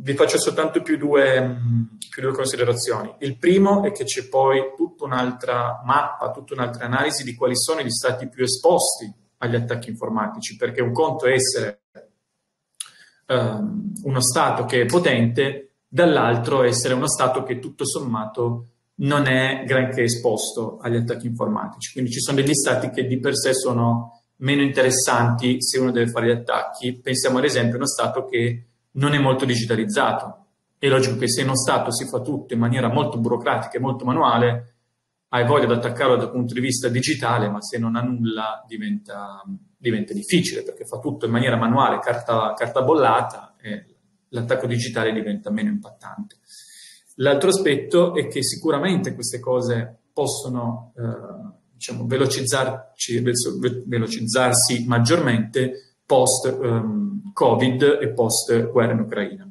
vi 0.00 0.14
faccio 0.14 0.38
soltanto 0.38 0.82
più 0.82 0.96
due, 0.96 1.58
più 2.08 2.22
due, 2.22 2.32
considerazioni. 2.32 3.12
Il 3.18 3.36
primo 3.38 3.82
è 3.82 3.90
che 3.90 4.04
c'è 4.04 4.28
poi 4.28 4.74
tutta 4.76 5.04
un'altra 5.04 5.82
mappa, 5.84 6.30
tutta 6.30 6.54
un'altra 6.54 6.84
analisi 6.84 7.24
di 7.24 7.34
quali 7.34 7.56
sono 7.56 7.80
gli 7.80 7.90
stati 7.90 8.28
più 8.28 8.44
esposti 8.44 9.12
agli 9.38 9.56
attacchi 9.56 9.90
informatici, 9.90 10.54
perché 10.54 10.82
un 10.82 10.92
conto 10.92 11.26
è 11.26 11.32
essere 11.32 11.80
um, 13.26 13.92
uno 14.04 14.20
Stato 14.20 14.64
che 14.66 14.82
è 14.82 14.86
potente, 14.86 15.78
dall'altro 15.88 16.62
essere 16.62 16.94
uno 16.94 17.08
Stato 17.08 17.42
che 17.42 17.58
tutto 17.58 17.84
sommato 17.84 18.66
non 19.00 19.26
è 19.26 19.64
granché 19.66 20.02
esposto 20.02 20.78
agli 20.80 20.96
attacchi 20.96 21.26
informatici. 21.26 21.92
Quindi 21.92 22.10
ci 22.10 22.20
sono 22.20 22.40
degli 22.40 22.54
Stati 22.54 22.90
che 22.90 23.06
di 23.06 23.18
per 23.18 23.36
sé 23.36 23.54
sono 23.54 24.22
meno 24.36 24.62
interessanti 24.62 25.62
se 25.62 25.78
uno 25.78 25.90
deve 25.90 26.10
fare 26.10 26.26
gli 26.26 26.38
attacchi. 26.38 27.00
Pensiamo 27.00 27.38
ad 27.38 27.44
esempio 27.44 27.74
a 27.74 27.76
uno 27.76 27.86
Stato 27.86 28.26
che 28.26 28.66
non 28.92 29.14
è 29.14 29.18
molto 29.18 29.44
digitalizzato. 29.44 30.46
È 30.78 30.88
logico 30.88 31.16
che 31.16 31.28
se 31.28 31.42
uno 31.42 31.56
Stato 31.56 31.92
si 31.92 32.06
fa 32.06 32.20
tutto 32.20 32.54
in 32.54 32.60
maniera 32.60 32.88
molto 32.88 33.18
burocratica 33.18 33.76
e 33.76 33.80
molto 33.80 34.04
manuale, 34.04 34.74
hai 35.30 35.44
voglia 35.44 35.66
di 35.66 35.72
attaccarlo 35.72 36.16
dal 36.16 36.30
punto 36.30 36.54
di 36.54 36.60
vista 36.60 36.88
digitale, 36.88 37.48
ma 37.50 37.60
se 37.60 37.78
non 37.78 37.96
ha 37.96 38.00
nulla 38.00 38.64
diventa, 38.66 39.42
diventa 39.76 40.12
difficile 40.12 40.62
perché 40.62 40.84
fa 40.84 40.98
tutto 40.98 41.26
in 41.26 41.32
maniera 41.32 41.56
manuale, 41.56 41.98
carta, 41.98 42.54
carta 42.56 42.82
bollata, 42.82 43.56
e 43.60 43.84
l'attacco 44.28 44.66
digitale 44.66 45.12
diventa 45.12 45.50
meno 45.50 45.68
impattante. 45.68 46.36
L'altro 47.20 47.48
aspetto 47.48 48.14
è 48.14 48.28
che 48.28 48.42
sicuramente 48.42 49.14
queste 49.14 49.40
cose 49.40 50.02
possono 50.12 50.92
eh, 50.96 51.02
diciamo, 51.72 52.06
velocizzarsi 52.06 54.84
maggiormente 54.86 55.96
post-Covid 56.04 57.82
ehm, 57.82 57.98
e 58.00 58.12
post-guerra 58.12 58.92
in 58.92 59.00
Ucraina. 59.00 59.50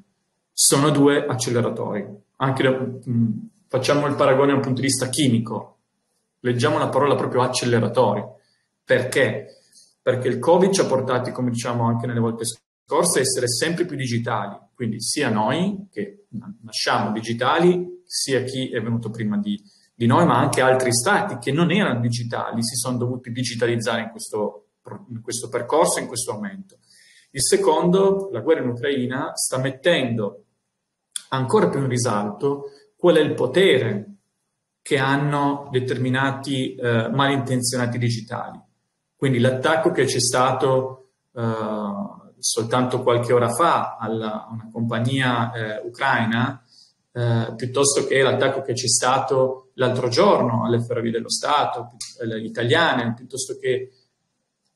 Sono 0.52 0.90
due 0.90 1.26
acceleratori. 1.26 2.06
Anche 2.38 2.64
da, 2.64 2.70
mh, 2.70 3.50
facciamo 3.68 4.08
il 4.08 4.16
paragone 4.16 4.48
da 4.48 4.56
un 4.56 4.62
punto 4.62 4.82
di 4.82 4.88
vista 4.88 5.10
chimico. 5.10 5.76
Leggiamo 6.42 6.78
la 6.78 6.90
parola 6.90 7.16
proprio 7.16 7.42
acceleratori. 7.42 8.24
Perché? 8.84 9.58
Perché 10.02 10.28
il 10.30 10.40
Covid 10.40 10.72
ci 10.72 10.80
ha 10.80 10.86
portati, 10.86 11.32
come 11.32 11.52
diciamo 11.52 11.86
anche 11.86 12.08
nelle 12.08 12.22
volte 12.22 12.46
scorse, 12.46 13.20
a 13.20 13.22
essere 13.22 13.50
sempre 13.50 13.86
più 13.86 13.98
digitali. 13.98 14.58
Quindi 14.78 15.02
sia 15.02 15.30
noi 15.30 15.88
che 15.92 16.28
nasciamo 16.62 17.12
digitali, 17.12 18.04
sia 18.06 18.44
chi 18.44 18.70
è 18.70 18.80
venuto 18.80 19.10
prima 19.10 19.38
di, 19.40 19.60
di 19.92 20.06
noi, 20.06 20.28
ma 20.28 20.38
anche 20.38 20.62
altri 20.62 20.94
stati 20.94 21.38
che 21.40 21.52
non 21.52 21.72
erano 21.72 22.00
digitali, 22.00 22.63
si 22.63 22.76
sono 22.76 22.98
dovuti 22.98 23.32
digitalizzare 23.32 24.04
in 24.04 24.10
questo 24.12 24.68
in 25.10 25.22
questo 25.22 25.50
percorso, 25.50 26.00
in 26.00 26.08
questo 26.08 26.34
momento. 26.34 26.78
Il 27.32 27.42
secondo, 27.44 28.30
la 28.32 28.40
guerra 28.40 28.62
in 28.62 28.70
Ucraina 28.70 29.32
sta 29.36 29.58
mettendo 29.58 30.46
ancora 31.30 31.70
più 31.70 31.82
in 31.82 31.88
risalto 31.88 32.72
qual 32.96 33.18
è 33.18 33.20
il 33.20 33.34
potere 33.34 34.13
che 34.82 34.98
hanno 34.98 35.68
determinati 35.72 36.76
eh, 36.76 37.10
malintenzionati 37.10 37.98
digitali. 37.98 38.60
Quindi 39.16 39.40
l'attacco 39.40 39.92
che 39.92 40.06
c'è 40.06 40.20
stato 40.20 41.10
eh, 41.34 42.27
soltanto 42.39 43.02
qualche 43.02 43.34
ora 43.34 43.50
fa 43.50 43.97
alla, 44.00 44.47
una 44.52 44.69
compagnia 44.71 45.52
eh, 45.52 45.82
ucraina, 45.86 46.63
eh, 47.12 47.54
piuttosto 47.56 48.06
che 48.06 48.21
l'attacco 48.21 48.62
che 48.62 48.73
c'è 48.73 48.88
stato 48.88 49.71
l'altro 49.73 50.08
giorno 50.08 50.65
alle 50.65 50.82
ferrovie 50.82 51.12
dello 51.12 51.30
Stato, 51.30 51.91
eh, 52.21 52.39
italiane, 52.39 53.13
piuttosto 53.13 53.58
che 53.60 53.91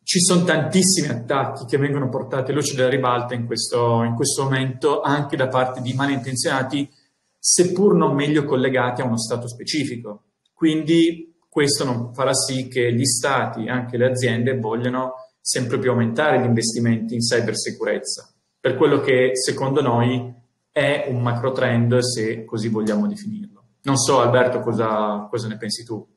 ci 0.04 0.19
sono 0.19 0.43
tantissimi 0.43 1.08
attacchi 1.08 1.65
che 1.65 1.78
vengono 1.78 2.10
portati 2.10 2.52
a 2.52 2.54
luce 2.54 2.76
della 2.76 2.89
ribalta 2.89 3.34
in 3.34 3.45
questo, 3.45 4.04
in 4.04 4.15
questo 4.15 4.43
momento 4.43 5.02
anche 5.02 5.38
da 5.38 5.47
parte 5.47 5.82
di 5.82 5.93
malintenzionati, 5.93 6.89
seppur 7.38 7.95
non 7.95 8.15
meglio 8.15 8.43
collegati 8.43 9.02
a 9.02 9.06
uno 9.06 9.17
Stato 9.17 9.47
specifico. 9.47 10.24
Quindi 10.54 11.36
questo 11.47 11.84
non 11.84 12.13
farà 12.13 12.34
sì 12.34 12.67
che 12.67 12.93
gli 12.93 13.06
Stati, 13.06 13.67
anche 13.67 13.97
le 13.97 14.10
aziende, 14.10 14.58
vogliano 14.58 15.13
sempre 15.42 15.80
più 15.80 15.90
aumentare 15.90 16.40
gli 16.40 16.46
investimenti 16.46 17.16
in 17.16 17.20
cybersicurezza, 17.20 18.32
per 18.60 18.76
quello 18.78 19.02
che 19.02 19.32
secondo 19.34 19.82
noi 19.82 20.34
è 20.72 21.06
un 21.10 21.22
macro 21.22 21.52
trend, 21.52 21.98
se 21.98 22.46
così 22.46 22.70
vogliamo 22.70 23.08
definirlo. 23.08 23.64
Non 23.84 23.98
so, 23.98 24.20
Alberto, 24.20 24.60
cosa, 24.62 25.28
cosa 25.30 25.48
ne 25.48 25.58
pensi 25.58 25.84
tu? 25.84 26.08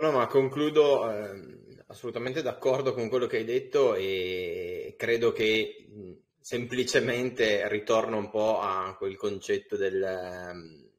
No, 0.00 0.10
ma 0.10 0.26
concludo 0.26 1.10
eh, 1.10 1.82
assolutamente 1.86 2.42
d'accordo 2.42 2.92
con 2.92 3.08
quello 3.08 3.26
che 3.26 3.38
hai 3.38 3.44
detto 3.44 3.94
e 3.94 4.94
credo 4.98 5.32
che 5.32 5.88
semplicemente 6.40 7.66
ritorno 7.68 8.18
un 8.18 8.28
po' 8.28 8.60
a 8.60 8.94
quel 8.98 9.16
concetto 9.16 9.76
del 9.76 10.02
ehm, 10.02 10.90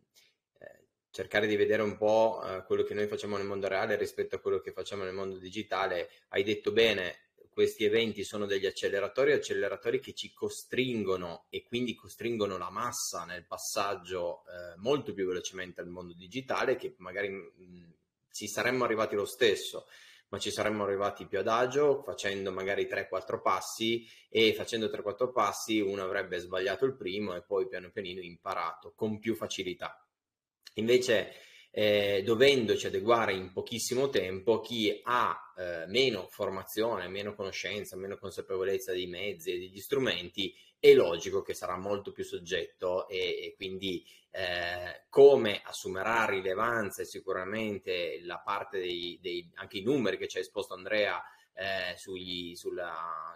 eh, 0.58 0.86
cercare 1.12 1.46
di 1.46 1.56
vedere 1.56 1.84
un 1.84 1.98
po' 1.98 2.42
eh, 2.44 2.64
quello 2.66 2.82
che 2.82 2.96
noi 2.96 3.06
facciamo 3.06 3.38
nel 3.38 3.46
mondo 3.46 3.68
reale 3.68 3.96
rispetto 3.96 4.36
a 4.36 4.40
quello 4.40 4.60
che 4.60 4.72
facciamo 4.72 5.04
nel 5.04 5.14
mondo 5.14 5.38
digitale. 5.38 6.10
Hai 6.30 6.44
detto 6.44 6.72
bene, 6.72 7.25
questi 7.56 7.86
eventi 7.86 8.26
sono 8.26 8.46
degli 8.46 8.66
acceleratori, 8.66 9.32
acceleratori 9.32 10.02
che 10.02 10.14
ci 10.14 10.34
costringono 10.34 11.46
e 11.50 11.64
quindi 11.64 11.96
costringono 11.96 12.58
la 12.58 12.70
massa 12.70 13.24
nel 13.24 13.46
passaggio 13.46 14.44
eh, 14.44 14.76
molto 14.76 15.14
più 15.14 15.26
velocemente 15.26 15.80
al 15.80 15.88
mondo 15.88 16.14
digitale, 16.14 16.76
che 16.76 16.96
magari 16.98 17.30
mh, 17.30 17.54
mm, 17.58 17.90
ci 18.30 18.50
saremmo 18.50 18.84
arrivati 18.84 19.16
lo 19.16 19.24
stesso, 19.24 19.88
ma 20.28 20.38
ci 20.38 20.52
saremmo 20.52 20.84
arrivati 20.84 21.28
più 21.28 21.40
adagio 21.40 22.04
facendo 22.04 22.52
magari 22.52 22.88
3-4 22.88 23.42
passi 23.42 24.06
e 24.28 24.54
facendo 24.54 24.88
3-4 24.88 25.32
passi 25.32 25.80
uno 25.80 26.04
avrebbe 26.04 26.40
sbagliato 26.40 26.84
il 26.84 26.98
primo 26.98 27.36
e 27.36 27.42
poi 27.42 27.70
piano 27.70 27.90
pianino 27.90 28.20
imparato 28.20 28.92
con 28.94 29.18
più 29.18 29.34
facilità. 29.34 30.06
Invece 30.74 31.32
eh, 31.78 32.22
dovendoci 32.24 32.88
adeguare 32.88 33.34
in 33.34 33.52
pochissimo 33.52 34.08
tempo, 34.08 34.62
chi 34.62 34.98
ha 35.04 35.54
eh, 35.58 35.86
meno 35.88 36.30
formazione, 36.30 37.10
meno 37.10 37.36
conoscenza, 37.36 37.98
meno 37.98 38.18
consapevolezza 38.18 38.94
dei 38.94 39.08
mezzi 39.08 39.52
e 39.52 39.60
degli 39.60 39.82
strumenti, 39.82 40.56
è 40.80 40.94
logico 40.94 41.42
che 41.42 41.54
sarà 41.54 41.76
molto 41.76 42.14
più 42.14 42.24
soggetto 42.24 43.10
e, 43.10 43.18
e 43.18 43.54
quindi 43.58 44.06
eh, 44.32 45.04
come 45.10 45.60
assumerà 45.66 46.24
rilevanza 46.24 47.04
sicuramente 47.04 48.22
la 48.24 48.40
parte 48.40 48.80
dei, 48.80 49.20
dei 49.22 49.52
anche 49.56 49.80
i 49.80 49.84
numeri 49.84 50.18
che 50.18 50.30
ci 50.30 50.38
ha 50.38 50.40
esposto 50.40 50.76
Andrea 50.76 51.22
eh, 51.54 51.98
sugli, 51.98 52.56
sul 52.56 52.82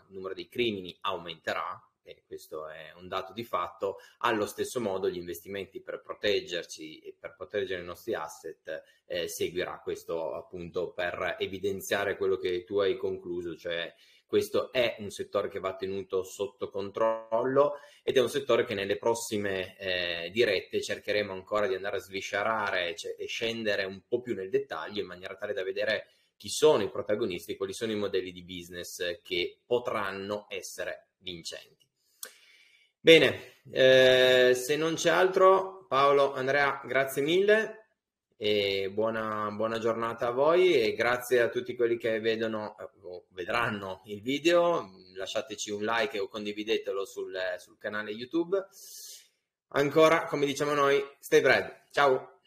numero 0.07 0.33
dei 0.33 0.47
crimini 0.47 0.97
aumenterà, 1.01 1.77
e 2.11 2.23
questo 2.25 2.67
è 2.67 2.93
un 2.95 3.07
dato 3.07 3.33
di 3.33 3.43
fatto, 3.43 3.97
allo 4.19 4.45
stesso 4.45 4.79
modo 4.79 5.09
gli 5.09 5.17
investimenti 5.17 5.81
per 5.81 6.01
proteggerci 6.01 6.99
e 6.99 7.15
per 7.17 7.35
proteggere 7.35 7.81
i 7.81 7.85
nostri 7.85 8.13
asset 8.13 8.83
eh, 9.05 9.27
seguirà 9.27 9.79
questo 9.79 10.33
appunto 10.33 10.91
per 10.91 11.35
evidenziare 11.39 12.17
quello 12.17 12.37
che 12.37 12.63
tu 12.63 12.79
hai 12.79 12.97
concluso, 12.97 13.55
cioè 13.55 13.93
questo 14.29 14.71
è 14.71 14.97
un 14.99 15.09
settore 15.09 15.49
che 15.49 15.59
va 15.59 15.75
tenuto 15.75 16.21
sotto 16.21 16.69
controllo 16.69 17.79
ed 18.03 18.15
è 18.15 18.21
un 18.21 18.29
settore 18.29 18.63
che 18.63 18.75
nelle 18.75 18.97
prossime 18.97 19.75
eh, 19.77 20.29
dirette 20.31 20.83
cercheremo 20.83 21.33
ancora 21.33 21.65
di 21.65 21.73
andare 21.73 21.97
a 21.97 21.99
sviscerare 21.99 22.95
cioè, 22.95 23.15
e 23.17 23.25
scendere 23.25 23.85
un 23.85 24.03
po' 24.07 24.21
più 24.21 24.35
nel 24.35 24.51
dettaglio 24.51 25.01
in 25.01 25.07
maniera 25.07 25.35
tale 25.35 25.53
da 25.53 25.63
vedere 25.63 26.09
chi 26.37 26.47
sono 26.47 26.83
i 26.83 26.91
protagonisti, 26.91 27.57
quali 27.57 27.73
sono 27.73 27.91
i 27.91 27.95
modelli 27.97 28.31
di 28.31 28.43
business 28.43 29.19
che 29.23 29.61
potranno 29.65 30.45
essere 30.47 31.07
vincenti. 31.17 31.78
Bene, 33.01 33.61
eh, 33.71 34.53
se 34.53 34.75
non 34.75 34.95
c'è 34.95 35.09
altro, 35.09 35.85
Paolo, 35.87 36.33
Andrea, 36.33 36.81
grazie 36.83 37.21
mille 37.21 37.87
e 38.35 38.89
buona, 38.91 39.49
buona, 39.51 39.79
giornata 39.79 40.27
a 40.27 40.31
voi 40.31 40.73
e 40.73 40.93
grazie 40.93 41.39
a 41.39 41.47
tutti 41.47 41.75
quelli 41.75 41.97
che 41.97 42.19
vedono 42.19 42.75
eh, 42.77 42.89
o 43.03 43.25
vedranno 43.29 44.01
il 44.05 44.21
video. 44.21 44.89
Lasciateci 45.15 45.71
un 45.71 45.83
like 45.83 46.19
o 46.19 46.27
condividetelo 46.27 47.05
sul, 47.05 47.37
sul 47.57 47.77
canale 47.77 48.11
YouTube. 48.11 48.65
Ancora, 49.69 50.25
come 50.25 50.45
diciamo 50.45 50.73
noi, 50.73 51.01
stay 51.19 51.39
bread. 51.41 51.83
Ciao! 51.91 52.38